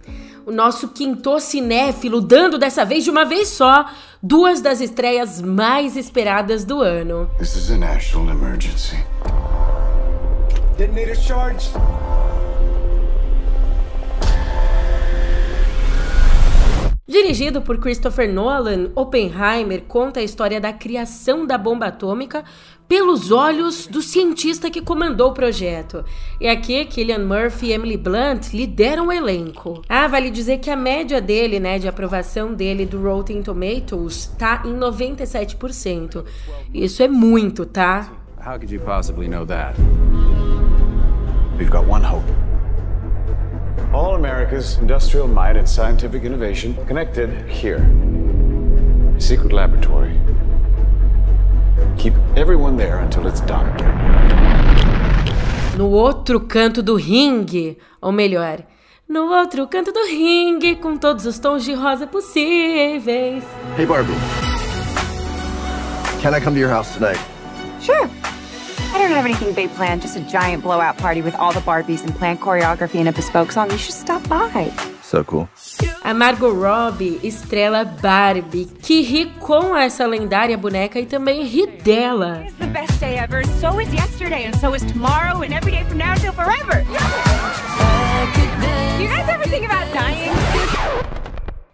O 0.44 0.50
nosso 0.50 0.88
quinto 0.88 1.38
cinéfilo 1.38 2.20
dando 2.20 2.58
dessa 2.58 2.84
vez 2.84 3.04
de 3.04 3.10
uma 3.10 3.24
vez 3.24 3.48
só 3.48 3.86
duas 4.22 4.60
das 4.60 4.80
estreias 4.80 5.40
mais 5.40 5.96
esperadas 5.96 6.64
do 6.64 6.80
ano. 6.80 7.30
This 7.38 7.54
is 7.54 7.70
a 7.70 7.78
national 7.78 8.28
emergency. 8.30 8.96
Detonator 10.76 11.16
charged. 11.16 11.70
Dirigido 17.08 17.62
por 17.62 17.78
Christopher 17.78 18.30
Nolan, 18.30 18.90
Oppenheimer 18.94 19.80
conta 19.88 20.20
a 20.20 20.22
história 20.22 20.60
da 20.60 20.74
criação 20.74 21.46
da 21.46 21.56
bomba 21.56 21.86
atômica 21.86 22.44
pelos 22.86 23.32
olhos 23.32 23.86
do 23.86 24.02
cientista 24.02 24.70
que 24.70 24.82
comandou 24.82 25.30
o 25.30 25.32
projeto. 25.32 26.04
E 26.38 26.46
aqui, 26.46 26.84
Killian 26.84 27.24
Murphy 27.24 27.68
e 27.68 27.72
Emily 27.72 27.96
Blunt 27.96 28.52
lideram 28.52 29.06
o 29.06 29.12
elenco. 29.12 29.80
Ah, 29.88 30.06
vale 30.06 30.28
dizer 30.30 30.58
que 30.58 30.68
a 30.70 30.76
média 30.76 31.18
dele, 31.18 31.58
né, 31.58 31.78
de 31.78 31.88
aprovação 31.88 32.52
dele 32.52 32.84
do 32.84 33.02
Rotten 33.02 33.42
Tomatoes 33.42 34.26
tá 34.38 34.62
em 34.66 34.74
97%. 34.74 36.26
Isso 36.74 37.02
é 37.02 37.08
muito, 37.08 37.64
tá? 37.64 38.12
How 38.38 38.58
could 38.58 38.70
you 38.70 38.80
know 39.30 39.46
that? 39.46 39.80
We've 41.56 41.70
got 41.70 41.88
one 41.88 42.04
hope. 42.04 42.47
All 43.98 44.14
America's 44.14 44.78
industrial 44.78 45.26
might 45.26 45.56
and 45.56 45.68
scientific 45.68 46.22
innovation 46.22 46.72
connected 46.86 47.30
here. 47.50 47.78
A 49.16 49.20
secret 49.20 49.52
laboratory. 49.52 50.16
Keep 51.98 52.14
everyone 52.36 52.76
there 52.76 53.00
until 53.00 53.26
it's 53.26 53.40
done. 53.40 53.66
No 55.76 55.90
outro 55.90 56.38
canto 56.38 56.80
do 56.80 56.94
ringue, 56.94 57.76
ou 58.00 58.12
melhor, 58.12 58.64
no 59.08 59.32
outro 59.32 59.66
canto 59.66 59.90
do 59.90 60.04
ringue, 60.04 60.76
com 60.76 60.96
todos 60.96 61.26
os 61.26 61.40
tons 61.40 61.64
de 61.64 61.74
rosa 61.74 62.06
possíveis. 62.06 63.42
Hey 63.76 63.84
Barbie. 63.84 64.14
Can 66.22 66.34
I 66.34 66.40
come 66.40 66.54
to 66.54 66.60
your 66.60 66.70
house 66.70 66.94
tonight? 66.94 67.18
Sure. 67.80 68.08
I 68.90 68.98
don't 68.98 69.10
have 69.10 69.24
anything 69.24 69.52
big 69.54 69.70
planned, 69.74 70.02
just 70.02 70.16
a 70.16 70.20
giant 70.20 70.62
blowout 70.62 70.96
party 70.96 71.22
with 71.22 71.34
all 71.34 71.52
the 71.52 71.60
Barbies 71.60 72.02
and 72.04 72.14
planned 72.14 72.40
choreography 72.40 72.96
and 72.96 73.08
a 73.08 73.12
bespoke 73.12 73.52
song. 73.52 73.70
You 73.70 73.78
should 73.78 73.94
stop 73.94 74.26
by. 74.28 74.72
So 75.02 75.24
cool. 75.24 75.48
A 76.04 76.12
Margot 76.12 76.50
Robbie 76.52 77.18
estrela 77.22 77.84
Barbie, 77.84 78.66
que 78.82 79.02
ri 79.02 79.26
com 79.40 79.76
essa 79.76 80.06
lendária 80.06 80.56
boneca 80.56 80.98
e 81.00 81.06
também 81.06 81.44
ri 81.44 81.66
dela. 81.66 82.42
It's 82.44 82.58
the 82.58 82.66
best 82.66 83.00
day 83.00 83.16
ever, 83.16 83.44
so 83.60 83.80
is 83.80 83.92
yesterday, 83.92 84.44
and 84.46 84.54
so 84.58 84.74
is 84.74 84.84
tomorrow, 84.84 85.42
and 85.42 85.54
every 85.54 85.72
day 85.72 85.84
from 85.84 85.98
now 85.98 86.12
until 86.12 86.32
forever. 86.32 86.84
Do 88.96 89.02
you 89.02 89.08
guys 89.08 89.28
ever 89.28 89.44
think 89.44 89.64
about 89.64 89.90
dying? 89.92 91.17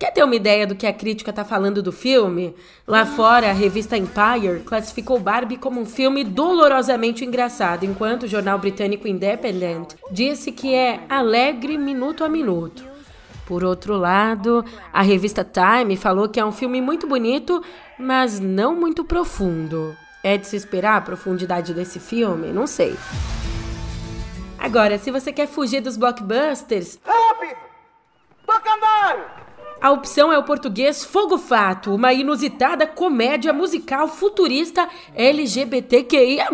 Quer 0.05 0.11
ter 0.11 0.23
uma 0.23 0.37
ideia 0.37 0.67
do 0.67 0.75
que 0.75 0.87
a 0.87 0.93
crítica 0.93 1.33
tá 1.33 1.47
falando 1.47 1.83
do 1.83 1.91
filme? 1.91 2.55
Lá 2.87 3.07
fora, 3.07 3.49
a 3.49 3.55
revista 3.55 3.97
Empire 3.97 4.61
classificou 4.63 5.19
Barbie 5.19 5.57
como 5.57 5.81
um 5.81 5.87
filme 5.87 6.23
dolorosamente 6.23 7.25
engraçado, 7.25 7.87
enquanto 7.87 8.25
o 8.25 8.29
jornal 8.29 8.59
britânico 8.59 9.09
Independent 9.09 9.95
disse 10.11 10.53
que 10.53 10.75
é 10.75 11.01
alegre 11.09 11.79
minuto 11.79 12.23
a 12.23 12.29
minuto. 12.29 12.85
Por 13.47 13.65
outro 13.65 13.97
lado, 13.97 14.63
a 14.93 15.01
revista 15.01 15.43
Time 15.43 15.97
falou 15.97 16.29
que 16.29 16.39
é 16.39 16.45
um 16.45 16.53
filme 16.53 16.83
muito 16.83 17.07
bonito, 17.07 17.65
mas 17.99 18.39
não 18.39 18.77
muito 18.77 19.07
profundo. 19.07 19.97
É 20.23 20.37
de 20.37 20.47
se 20.47 20.55
esperar 20.55 20.99
a 20.99 21.01
profundidade 21.01 21.73
desse 21.73 21.99
filme? 21.99 22.53
Não 22.53 22.67
sei. 22.67 22.95
Agora, 24.59 24.99
se 24.99 25.11
você 25.11 25.33
quer 25.33 25.49
fugir 25.49 25.81
dos 25.81 25.97
blockbusters. 25.97 26.99
Rápido! 27.03 27.57
Andar! 28.67 29.44
A 29.85 29.91
opção 29.91 30.33
é 30.33 30.39
o 30.39 30.43
português 30.43 31.05
Fogo 31.05 31.37
Fato, 31.37 31.95
uma 31.95 32.11
inusitada 32.11 32.87
comédia 32.87 33.53
musical 33.53 34.09
futurista 34.09 34.89
LGBTQIA+, 35.15 36.49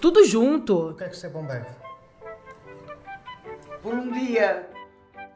tudo 0.00 0.24
junto. 0.24 0.88
O 0.88 0.94
que 0.96 1.04
é 1.04 1.08
que 1.08 1.16
você 1.16 1.28
é 1.28 1.30
bombeiro? 1.30 1.66
Por 3.80 3.94
um 3.94 4.10
dia, 4.10 4.68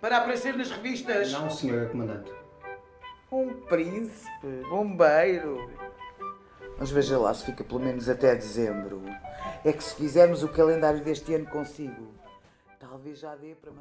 para 0.00 0.16
aparecer 0.16 0.56
nas 0.56 0.72
revistas. 0.72 1.30
Não, 1.30 1.48
senhora 1.48 1.86
comandante. 1.86 2.32
Um 3.30 3.54
príncipe, 3.60 4.64
bombeiro. 4.68 5.70
Mas 6.80 6.90
veja 6.90 7.16
lá 7.16 7.32
se 7.32 7.44
fica 7.44 7.62
pelo 7.62 7.78
menos 7.78 8.08
até 8.08 8.34
dezembro. 8.34 9.04
É 9.64 9.72
que 9.72 9.84
se 9.84 9.94
fizermos 9.94 10.42
o 10.42 10.48
calendário 10.48 10.98
deste 11.00 11.32
ano 11.32 11.46
consigo, 11.46 12.08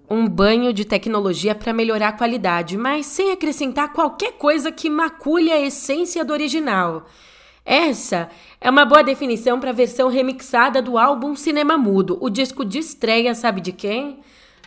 um 0.09 0.27
banho 0.27 0.73
de 0.73 0.85
tecnologia 0.85 1.55
para 1.55 1.73
melhorar 1.73 2.09
a 2.09 2.13
qualidade, 2.13 2.77
mas 2.77 3.05
sem 3.05 3.31
acrescentar 3.31 3.93
qualquer 3.93 4.33
coisa 4.33 4.71
que 4.71 4.89
macule 4.89 5.51
a 5.51 5.59
essência 5.59 6.23
do 6.23 6.33
original. 6.33 7.05
Essa 7.65 8.29
é 8.61 8.69
uma 8.69 8.85
boa 8.85 9.03
definição 9.03 9.59
para 9.59 9.71
a 9.71 9.73
versão 9.73 10.07
remixada 10.07 10.81
do 10.81 10.97
álbum 10.97 11.35
Cinema 11.35 11.77
Mudo, 11.77 12.17
o 12.21 12.29
disco 12.29 12.63
de 12.63 12.77
estreia, 12.77 13.33
sabe 13.33 13.59
de 13.59 13.71
quem? 13.71 14.19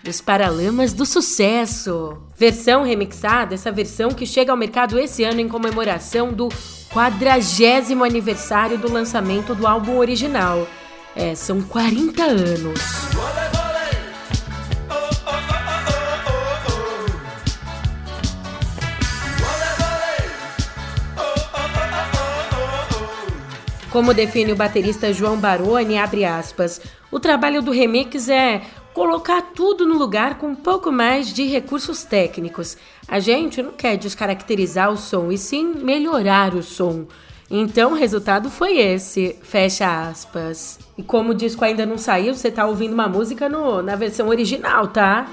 Dos 0.02 0.20
Paralamas 0.20 0.92
do 0.92 1.06
Sucesso. 1.06 2.18
Versão 2.36 2.82
remixada, 2.82 3.54
essa 3.54 3.70
versão 3.70 4.10
que 4.10 4.26
chega 4.26 4.52
ao 4.52 4.58
mercado 4.58 4.98
esse 4.98 5.22
ano 5.22 5.40
em 5.40 5.48
comemoração 5.48 6.32
do 6.32 6.48
quadragésimo 6.92 8.04
aniversário 8.04 8.78
do 8.78 8.90
lançamento 8.90 9.54
do 9.54 9.66
álbum 9.66 9.98
original. 9.98 10.66
É, 11.14 11.34
são 11.34 11.60
40 11.60 12.22
anos. 12.22 12.80
Como 23.90 24.12
define 24.12 24.52
o 24.52 24.56
baterista 24.56 25.12
João 25.14 25.38
Baroni, 25.38 25.96
abre 25.96 26.24
aspas, 26.24 26.80
o 27.10 27.18
trabalho 27.18 27.62
do 27.62 27.70
remix 27.70 28.28
é 28.28 28.60
colocar 28.92 29.40
tudo 29.54 29.86
no 29.86 29.96
lugar 29.96 30.36
com 30.36 30.48
um 30.48 30.54
pouco 30.54 30.92
mais 30.92 31.32
de 31.32 31.44
recursos 31.44 32.04
técnicos. 32.04 32.76
A 33.06 33.18
gente 33.18 33.62
não 33.62 33.72
quer 33.72 33.96
descaracterizar 33.96 34.90
o 34.90 34.96
som, 34.96 35.32
e 35.32 35.38
sim 35.38 35.64
melhorar 35.64 36.54
o 36.54 36.62
som. 36.62 37.06
Então 37.50 37.92
o 37.92 37.94
resultado 37.94 38.50
foi 38.50 38.76
esse, 38.76 39.38
fecha 39.42 40.08
aspas. 40.10 40.78
E 40.98 41.02
como 41.02 41.30
o 41.30 41.34
disco 41.34 41.64
ainda 41.64 41.86
não 41.86 41.96
saiu, 41.96 42.34
você 42.34 42.50
tá 42.50 42.66
ouvindo 42.66 42.92
uma 42.92 43.08
música 43.08 43.48
no, 43.48 43.80
na 43.80 43.96
versão 43.96 44.28
original, 44.28 44.88
tá? 44.88 45.26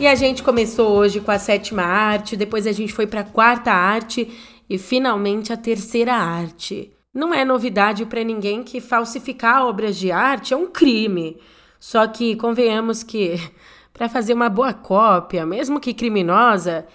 E 0.00 0.06
a 0.06 0.14
gente 0.14 0.42
começou 0.42 0.96
hoje 0.96 1.20
com 1.20 1.30
a 1.30 1.38
sétima 1.38 1.82
arte, 1.82 2.34
depois 2.34 2.66
a 2.66 2.72
gente 2.72 2.90
foi 2.90 3.06
para 3.06 3.20
a 3.20 3.24
quarta 3.24 3.70
arte 3.70 4.32
e 4.66 4.78
finalmente 4.78 5.52
a 5.52 5.58
terceira 5.58 6.14
arte. 6.14 6.90
Não 7.12 7.34
é 7.34 7.44
novidade 7.44 8.06
para 8.06 8.24
ninguém 8.24 8.62
que 8.62 8.80
falsificar 8.80 9.66
obras 9.66 9.98
de 9.98 10.10
arte 10.10 10.54
é 10.54 10.56
um 10.56 10.68
crime. 10.68 11.36
Só 11.78 12.06
que 12.06 12.34
convenhamos 12.36 13.02
que 13.02 13.38
para 13.92 14.08
fazer 14.08 14.32
uma 14.32 14.48
boa 14.48 14.72
cópia, 14.72 15.44
mesmo 15.44 15.78
que 15.78 15.92
criminosa, 15.92 16.86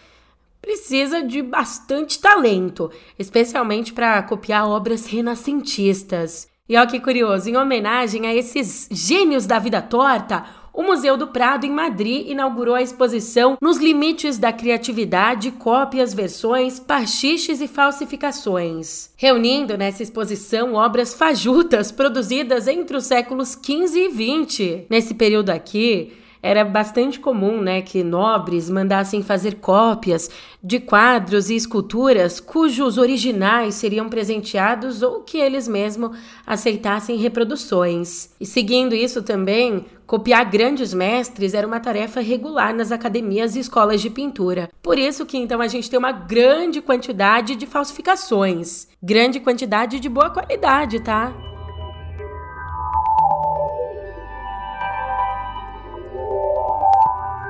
precisa 0.60 1.22
de 1.22 1.44
bastante 1.44 2.20
talento, 2.20 2.90
especialmente 3.20 3.94
para 3.94 4.24
copiar 4.24 4.68
obras 4.68 5.06
renascentistas. 5.06 6.48
E 6.68 6.76
olha 6.76 6.88
que 6.88 7.00
curioso, 7.00 7.48
em 7.48 7.56
homenagem 7.56 8.26
a 8.26 8.34
esses 8.34 8.90
gênios 8.92 9.46
da 9.46 9.60
vida 9.60 9.84
torta, 9.84 10.44
o 10.76 10.84
Museu 10.84 11.16
do 11.16 11.28
Prado, 11.28 11.66
em 11.66 11.72
Madrid, 11.72 12.28
inaugurou 12.28 12.76
a 12.76 12.82
exposição 12.82 13.58
Nos 13.62 13.78
Limites 13.78 14.38
da 14.38 14.52
Criatividade, 14.52 15.52
Cópias, 15.52 16.14
Versões, 16.14 16.80
Pastiches 16.80 17.62
e 17.62 17.68
Falsificações, 17.68 19.10
reunindo 19.16 19.78
nessa 19.78 20.04
exposição 20.04 20.74
obras 20.74 21.14
fajutas 21.14 21.92
produzidas 21.92 22.68
entre 22.68 22.98
os 22.98 23.06
séculos 23.06 23.54
XV 23.54 23.96
e 23.96 24.46
XX. 24.46 24.86
Nesse 24.90 25.14
período 25.14 25.50
aqui, 25.50 26.12
era 26.46 26.64
bastante 26.64 27.20
comum, 27.20 27.60
né, 27.60 27.82
que 27.82 28.04
nobres 28.04 28.70
mandassem 28.70 29.24
fazer 29.24 29.56
cópias 29.56 30.30
de 30.64 30.80
quadros 30.80 31.50
e 31.50 31.56
esculturas 31.56 32.40
cujos 32.40 33.00
originais 33.00 33.74
seriam 33.74 34.08
presenteados 34.08 35.02
ou 35.02 35.22
que 35.22 35.40
eles 35.40 35.68
mesmos 35.68 36.16
aceitassem 36.46 37.18
reproduções. 37.18 38.30
E 38.40 38.46
seguindo 38.46 38.94
isso 38.94 39.24
também, 39.24 39.88
copiar 40.06 40.46
grandes 40.46 40.94
mestres 40.94 41.56
era 41.56 41.66
uma 41.66 41.80
tarefa 41.80 42.22
regular 42.22 42.76
nas 42.76 42.92
academias 42.92 43.56
e 43.56 43.60
escolas 43.60 44.00
de 44.00 44.12
pintura. 44.12 44.70
Por 44.84 45.00
isso 45.00 45.26
que 45.26 45.40
então 45.40 45.60
a 45.62 45.68
gente 45.68 45.90
tem 45.90 45.98
uma 45.98 46.12
grande 46.12 46.80
quantidade 46.80 47.56
de 47.56 47.66
falsificações, 47.66 48.88
grande 49.02 49.40
quantidade 49.40 50.00
de 50.00 50.08
boa 50.08 50.30
qualidade, 50.30 51.00
tá? 51.00 51.55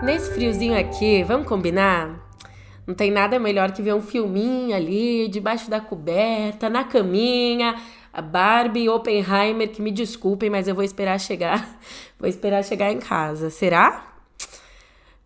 Nesse 0.06 0.30
friozinho 0.30 0.78
aqui, 0.78 1.24
vamos 1.24 1.48
combinar? 1.48 2.24
Não 2.86 2.94
tem 2.94 3.10
nada 3.10 3.39
melhor 3.39 3.72
que 3.72 3.82
ver 3.82 3.96
um 3.96 4.04
filminho 4.04 4.76
ali, 4.76 5.28
debaixo 5.28 5.68
da 5.68 5.82
coberta, 5.82 6.70
na 6.70 6.84
caminha. 6.84 7.82
A 8.13 8.22
Barbie 8.22 8.84
e 8.84 8.89
Oppenheimer, 8.89 9.68
que 9.68 9.82
me 9.82 9.89
desculpem, 9.89 10.48
mas 10.48 10.68
eu 10.68 10.76
vou 10.76 10.84
esperar 10.84 11.20
chegar. 11.20 11.80
Vou 12.20 12.30
esperar 12.30 12.63
chegar 12.63 12.91
em 12.91 13.00
casa. 13.00 13.50
Será? 13.50 14.15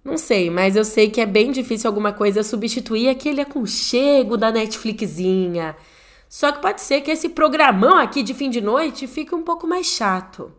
Não 0.02 0.18
sei, 0.18 0.50
mas 0.50 0.78
eu 0.78 0.86
sei 0.86 1.10
que 1.10 1.20
é 1.20 1.26
bem 1.26 1.52
difícil 1.52 1.90
alguma 1.90 2.14
coisa 2.14 2.42
substituir 2.42 3.10
aquele 3.10 3.42
aconchego 3.42 4.38
da 4.38 4.50
Netflixzinha. 4.50 5.76
Só 6.30 6.54
que 6.54 6.62
pode 6.62 6.80
ser 6.80 7.02
que 7.02 7.12
esse 7.12 7.28
programão 7.28 7.98
aqui 7.98 8.24
de 8.24 8.34
fim 8.34 8.50
de 8.50 8.62
noite 8.62 9.08
fique 9.08 9.36
um 9.36 9.44
pouco 9.44 9.68
mais 9.68 9.88
chato. 9.88 10.54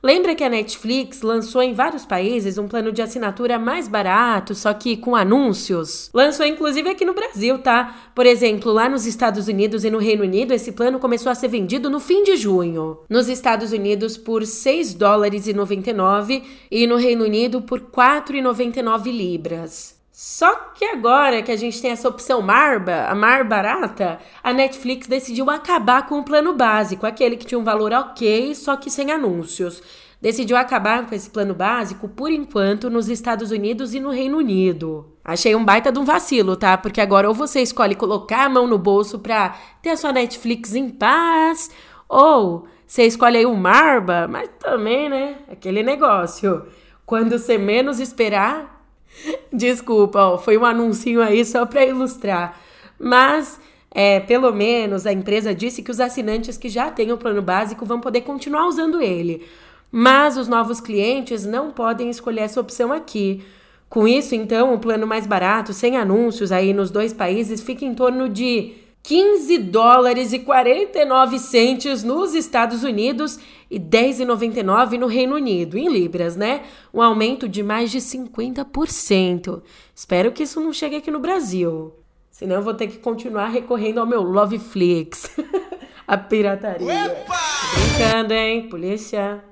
Lembra 0.00 0.36
que 0.36 0.44
a 0.44 0.48
Netflix 0.48 1.22
lançou 1.22 1.60
em 1.60 1.74
vários 1.74 2.06
países 2.06 2.56
um 2.56 2.68
plano 2.68 2.92
de 2.92 3.02
assinatura 3.02 3.58
mais 3.58 3.88
barato, 3.88 4.54
só 4.54 4.72
que 4.72 4.96
com 4.96 5.16
anúncios? 5.16 6.08
Lançou 6.14 6.46
inclusive 6.46 6.88
aqui 6.88 7.04
no 7.04 7.14
Brasil, 7.14 7.58
tá? 7.58 8.12
Por 8.14 8.24
exemplo, 8.24 8.72
lá 8.72 8.88
nos 8.88 9.06
Estados 9.06 9.48
Unidos 9.48 9.82
e 9.82 9.90
no 9.90 9.98
Reino 9.98 10.22
Unido, 10.22 10.54
esse 10.54 10.70
plano 10.70 11.00
começou 11.00 11.32
a 11.32 11.34
ser 11.34 11.48
vendido 11.48 11.90
no 11.90 11.98
fim 11.98 12.22
de 12.22 12.36
junho. 12.36 12.98
Nos 13.10 13.28
Estados 13.28 13.72
Unidos 13.72 14.16
por 14.16 14.46
6 14.46 14.94
dólares 14.94 15.48
e 15.48 15.52
99 15.52 16.44
e 16.70 16.86
no 16.86 16.94
Reino 16.94 17.24
Unido 17.24 17.60
por 17.60 17.80
4,99 17.80 19.10
libras. 19.10 19.97
Só 20.20 20.52
que 20.74 20.84
agora 20.84 21.44
que 21.44 21.52
a 21.52 21.56
gente 21.56 21.80
tem 21.80 21.92
essa 21.92 22.08
opção 22.08 22.42
Marba, 22.42 23.06
a 23.08 23.14
Mar 23.14 23.44
barata, 23.44 24.18
a 24.42 24.52
Netflix 24.52 25.06
decidiu 25.06 25.48
acabar 25.48 26.08
com 26.08 26.18
o 26.18 26.24
plano 26.24 26.54
básico, 26.54 27.06
aquele 27.06 27.36
que 27.36 27.46
tinha 27.46 27.56
um 27.56 27.62
valor 27.62 27.92
ok, 27.92 28.52
só 28.56 28.74
que 28.74 28.90
sem 28.90 29.12
anúncios. 29.12 29.80
Decidiu 30.20 30.56
acabar 30.56 31.06
com 31.06 31.14
esse 31.14 31.30
plano 31.30 31.54
básico 31.54 32.08
por 32.08 32.32
enquanto 32.32 32.90
nos 32.90 33.08
Estados 33.08 33.52
Unidos 33.52 33.94
e 33.94 34.00
no 34.00 34.10
Reino 34.10 34.38
Unido. 34.38 35.06
Achei 35.24 35.54
um 35.54 35.64
baita 35.64 35.92
de 35.92 36.00
um 36.00 36.04
vacilo, 36.04 36.56
tá? 36.56 36.76
Porque 36.76 37.00
agora 37.00 37.28
ou 37.28 37.34
você 37.34 37.60
escolhe 37.60 37.94
colocar 37.94 38.46
a 38.46 38.48
mão 38.48 38.66
no 38.66 38.76
bolso 38.76 39.20
pra 39.20 39.56
ter 39.80 39.90
a 39.90 39.96
sua 39.96 40.10
Netflix 40.10 40.74
em 40.74 40.88
paz, 40.88 41.70
ou 42.08 42.66
você 42.84 43.04
escolhe 43.04 43.36
aí 43.38 43.46
o 43.46 43.54
Marba, 43.54 44.26
mas 44.26 44.50
também, 44.58 45.08
né? 45.08 45.36
Aquele 45.48 45.84
negócio. 45.84 46.66
Quando 47.06 47.38
você 47.38 47.56
menos 47.56 48.00
esperar, 48.00 48.77
Desculpa, 49.52 50.20
ó, 50.20 50.38
foi 50.38 50.56
um 50.56 50.64
anuncinho 50.64 51.20
aí 51.22 51.44
só 51.44 51.66
para 51.66 51.84
ilustrar. 51.84 52.60
Mas, 52.98 53.60
é, 53.90 54.20
pelo 54.20 54.52
menos, 54.52 55.06
a 55.06 55.12
empresa 55.12 55.54
disse 55.54 55.82
que 55.82 55.90
os 55.90 56.00
assinantes 56.00 56.56
que 56.56 56.68
já 56.68 56.90
têm 56.90 57.12
o 57.12 57.18
plano 57.18 57.42
básico 57.42 57.84
vão 57.84 58.00
poder 58.00 58.22
continuar 58.22 58.66
usando 58.66 59.00
ele. 59.00 59.46
Mas 59.90 60.36
os 60.36 60.48
novos 60.48 60.80
clientes 60.80 61.46
não 61.46 61.70
podem 61.70 62.10
escolher 62.10 62.42
essa 62.42 62.60
opção 62.60 62.92
aqui. 62.92 63.42
Com 63.88 64.06
isso, 64.06 64.34
então, 64.34 64.74
o 64.74 64.78
plano 64.78 65.06
mais 65.06 65.26
barato, 65.26 65.72
sem 65.72 65.96
anúncios 65.96 66.52
aí 66.52 66.74
nos 66.74 66.90
dois 66.90 67.12
países, 67.12 67.62
fica 67.62 67.86
em 67.86 67.94
torno 67.94 68.28
de 68.28 68.74
15 69.02 69.56
dólares 69.58 70.34
e 70.34 70.40
49 70.40 71.38
centes 71.38 72.04
nos 72.04 72.34
Estados 72.34 72.84
Unidos 72.84 73.38
e 73.70 73.78
10,99 73.78 74.98
no 74.98 75.06
Reino 75.06 75.36
Unido, 75.36 75.76
em 75.76 75.88
libras, 75.88 76.36
né? 76.36 76.62
Um 76.92 77.02
aumento 77.02 77.48
de 77.48 77.62
mais 77.62 77.90
de 77.90 77.98
50%. 77.98 79.62
Espero 79.94 80.32
que 80.32 80.42
isso 80.42 80.60
não 80.60 80.72
chegue 80.72 80.96
aqui 80.96 81.10
no 81.10 81.20
Brasil. 81.20 81.92
Senão 82.30 82.56
eu 82.56 82.62
vou 82.62 82.74
ter 82.74 82.86
que 82.86 82.98
continuar 82.98 83.48
recorrendo 83.48 83.98
ao 83.98 84.06
meu 84.06 84.22
Loveflix. 84.22 85.30
A 86.06 86.16
pirataria. 86.16 86.86
Opa! 86.86 87.36
Brincando, 87.74 88.32
hein, 88.32 88.68
polícia? 88.68 89.44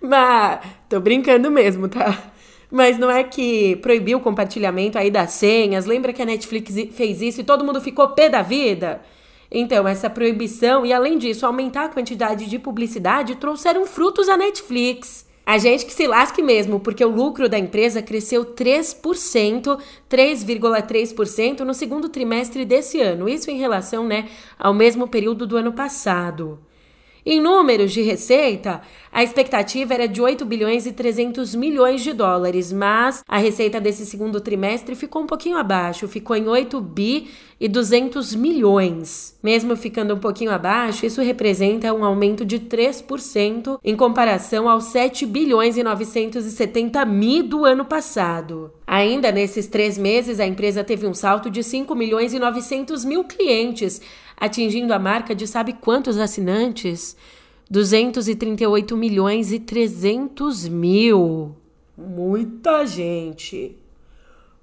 Mas 0.00 0.60
tô 0.86 1.00
brincando 1.00 1.50
mesmo, 1.50 1.88
tá? 1.88 2.32
Mas 2.70 2.98
não 2.98 3.10
é 3.10 3.24
que 3.24 3.76
proibiu 3.76 4.18
o 4.18 4.20
compartilhamento 4.20 4.98
aí 4.98 5.10
das 5.10 5.30
senhas. 5.30 5.86
Lembra 5.86 6.12
que 6.12 6.20
a 6.20 6.26
Netflix 6.26 6.74
fez 6.92 7.22
isso 7.22 7.40
e 7.40 7.44
todo 7.44 7.64
mundo 7.64 7.80
ficou 7.80 8.08
pé 8.08 8.28
da 8.28 8.42
vida? 8.42 9.00
Então, 9.56 9.86
essa 9.86 10.10
proibição 10.10 10.84
e, 10.84 10.92
além 10.92 11.16
disso, 11.16 11.46
aumentar 11.46 11.84
a 11.84 11.88
quantidade 11.88 12.46
de 12.46 12.58
publicidade 12.58 13.36
trouxeram 13.36 13.86
frutos 13.86 14.28
à 14.28 14.36
Netflix. 14.36 15.24
A 15.46 15.58
gente 15.58 15.86
que 15.86 15.92
se 15.92 16.08
lasque 16.08 16.42
mesmo, 16.42 16.80
porque 16.80 17.04
o 17.04 17.08
lucro 17.08 17.48
da 17.48 17.56
empresa 17.56 18.02
cresceu 18.02 18.44
3%, 18.44 19.78
3,3% 20.10 21.60
no 21.60 21.72
segundo 21.72 22.08
trimestre 22.08 22.64
desse 22.64 23.00
ano. 23.00 23.28
Isso 23.28 23.48
em 23.48 23.56
relação, 23.56 24.04
né, 24.04 24.28
ao 24.58 24.74
mesmo 24.74 25.06
período 25.06 25.46
do 25.46 25.56
ano 25.56 25.72
passado. 25.72 26.58
Em 27.26 27.40
números 27.40 27.92
de 27.92 28.02
receita, 28.02 28.82
a 29.10 29.22
expectativa 29.22 29.94
era 29.94 30.06
de 30.06 30.20
8 30.20 30.44
bilhões 30.44 30.84
e 30.84 30.92
300 30.92 31.54
milhões 31.54 32.02
de 32.02 32.12
dólares, 32.12 32.70
mas 32.70 33.24
a 33.26 33.38
receita 33.38 33.80
desse 33.80 34.04
segundo 34.04 34.42
trimestre 34.42 34.94
ficou 34.94 35.22
um 35.22 35.26
pouquinho 35.26 35.56
abaixo, 35.56 36.06
ficou 36.06 36.36
em 36.36 36.46
8 36.46 36.78
bi 36.82 37.30
e 37.58 37.66
200 37.66 38.34
milhões. 38.34 39.38
Mesmo 39.42 39.74
ficando 39.74 40.14
um 40.14 40.18
pouquinho 40.18 40.50
abaixo, 40.50 41.06
isso 41.06 41.22
representa 41.22 41.94
um 41.94 42.04
aumento 42.04 42.44
de 42.44 42.60
3% 42.60 43.78
em 43.82 43.96
comparação 43.96 44.68
aos 44.68 44.84
7 44.84 45.24
bilhões 45.24 45.78
e 45.78 45.82
970 45.82 47.06
mil 47.06 47.42
do 47.44 47.64
ano 47.64 47.86
passado. 47.86 48.70
Ainda 48.94 49.32
nesses 49.32 49.66
três 49.66 49.98
meses, 49.98 50.38
a 50.38 50.46
empresa 50.46 50.84
teve 50.84 51.04
um 51.04 51.12
salto 51.12 51.50
de 51.50 51.64
5 51.64 51.96
milhões 51.96 52.32
e 52.32 52.38
900 52.38 53.04
mil 53.04 53.24
clientes, 53.24 54.00
atingindo 54.36 54.94
a 54.94 55.00
marca 55.00 55.34
de 55.34 55.48
sabe 55.48 55.72
quantos 55.72 56.16
assinantes? 56.16 57.16
238 57.68 58.96
milhões 58.96 59.50
e 59.50 59.58
300 59.58 60.68
mil. 60.68 61.56
Muita 61.98 62.86
gente. 62.86 63.76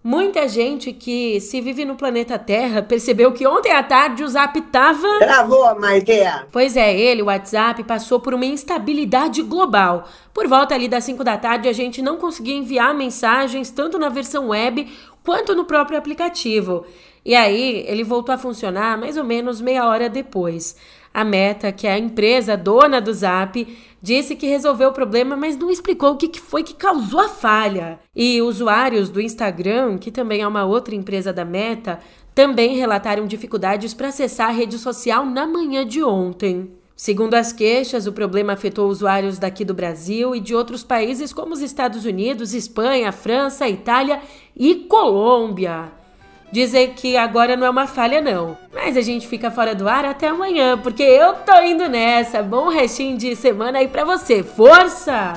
Muita 0.03 0.47
gente 0.47 0.91
que 0.91 1.39
se 1.39 1.61
vive 1.61 1.85
no 1.85 1.95
planeta 1.95 2.39
Terra 2.39 2.81
percebeu 2.81 3.31
que 3.33 3.45
ontem 3.45 3.71
à 3.71 3.83
tarde 3.83 4.23
o 4.23 4.27
Zap 4.27 4.59
tava. 4.63 5.19
Travou, 5.19 5.79
Maite! 5.79 6.23
Pois 6.51 6.75
é, 6.75 6.97
ele, 6.97 7.21
o 7.21 7.25
WhatsApp, 7.25 7.83
passou 7.83 8.19
por 8.19 8.33
uma 8.33 8.45
instabilidade 8.45 9.43
global. 9.43 10.09
Por 10.33 10.47
volta 10.47 10.73
ali 10.73 10.87
das 10.87 11.03
5 11.03 11.23
da 11.23 11.37
tarde, 11.37 11.69
a 11.69 11.73
gente 11.73 12.01
não 12.01 12.17
conseguia 12.17 12.55
enviar 12.55 12.95
mensagens 12.95 13.69
tanto 13.69 13.99
na 13.99 14.09
versão 14.09 14.47
web 14.47 14.91
quanto 15.23 15.53
no 15.53 15.65
próprio 15.65 15.99
aplicativo. 15.99 16.83
E 17.23 17.35
aí 17.35 17.85
ele 17.87 18.03
voltou 18.03 18.33
a 18.33 18.39
funcionar 18.39 18.97
mais 18.97 19.17
ou 19.17 19.23
menos 19.23 19.61
meia 19.61 19.85
hora 19.87 20.09
depois. 20.09 20.75
A 21.13 21.23
Meta, 21.23 21.71
que 21.71 21.85
é 21.85 21.93
a 21.93 21.99
empresa 21.99 22.55
dona 22.55 23.01
do 23.01 23.13
Zap, 23.13 23.67
disse 24.01 24.35
que 24.35 24.47
resolveu 24.47 24.89
o 24.89 24.93
problema, 24.93 25.35
mas 25.35 25.57
não 25.57 25.69
explicou 25.69 26.11
o 26.11 26.17
que 26.17 26.39
foi 26.39 26.63
que 26.63 26.73
causou 26.73 27.19
a 27.19 27.27
falha. 27.27 27.99
E 28.15 28.41
usuários 28.41 29.09
do 29.09 29.21
Instagram, 29.21 29.97
que 29.97 30.09
também 30.09 30.41
é 30.41 30.47
uma 30.47 30.63
outra 30.63 30.95
empresa 30.95 31.33
da 31.33 31.43
Meta, 31.43 31.99
também 32.33 32.77
relataram 32.77 33.27
dificuldades 33.27 33.93
para 33.93 34.07
acessar 34.07 34.49
a 34.49 34.53
rede 34.53 34.77
social 34.77 35.25
na 35.25 35.45
manhã 35.45 35.85
de 35.85 36.01
ontem. 36.01 36.71
Segundo 36.95 37.33
as 37.33 37.51
queixas, 37.51 38.07
o 38.07 38.13
problema 38.13 38.53
afetou 38.53 38.87
usuários 38.87 39.39
daqui 39.39 39.65
do 39.65 39.73
Brasil 39.73 40.35
e 40.35 40.39
de 40.39 40.55
outros 40.55 40.83
países 40.83 41.33
como 41.33 41.53
os 41.53 41.61
Estados 41.61 42.05
Unidos, 42.05 42.53
Espanha, 42.53 43.11
França, 43.11 43.67
Itália 43.67 44.21
e 44.55 44.75
Colômbia. 44.75 46.00
Dizem 46.51 46.93
que 46.93 47.15
agora 47.15 47.55
não 47.55 47.65
é 47.65 47.69
uma 47.69 47.87
falha, 47.87 48.21
não. 48.21 48.57
Mas 48.73 48.97
a 48.97 49.01
gente 49.01 49.27
fica 49.27 49.49
fora 49.49 49.73
do 49.73 49.87
ar 49.87 50.03
até 50.03 50.27
amanhã, 50.27 50.77
porque 50.77 51.03
eu 51.03 51.33
tô 51.33 51.61
indo 51.61 51.87
nessa. 51.87 52.43
Bom 52.43 52.67
restinho 52.67 53.17
de 53.17 53.35
semana 53.35 53.79
aí 53.79 53.87
pra 53.87 54.03
você. 54.03 54.43
Força! 54.43 55.33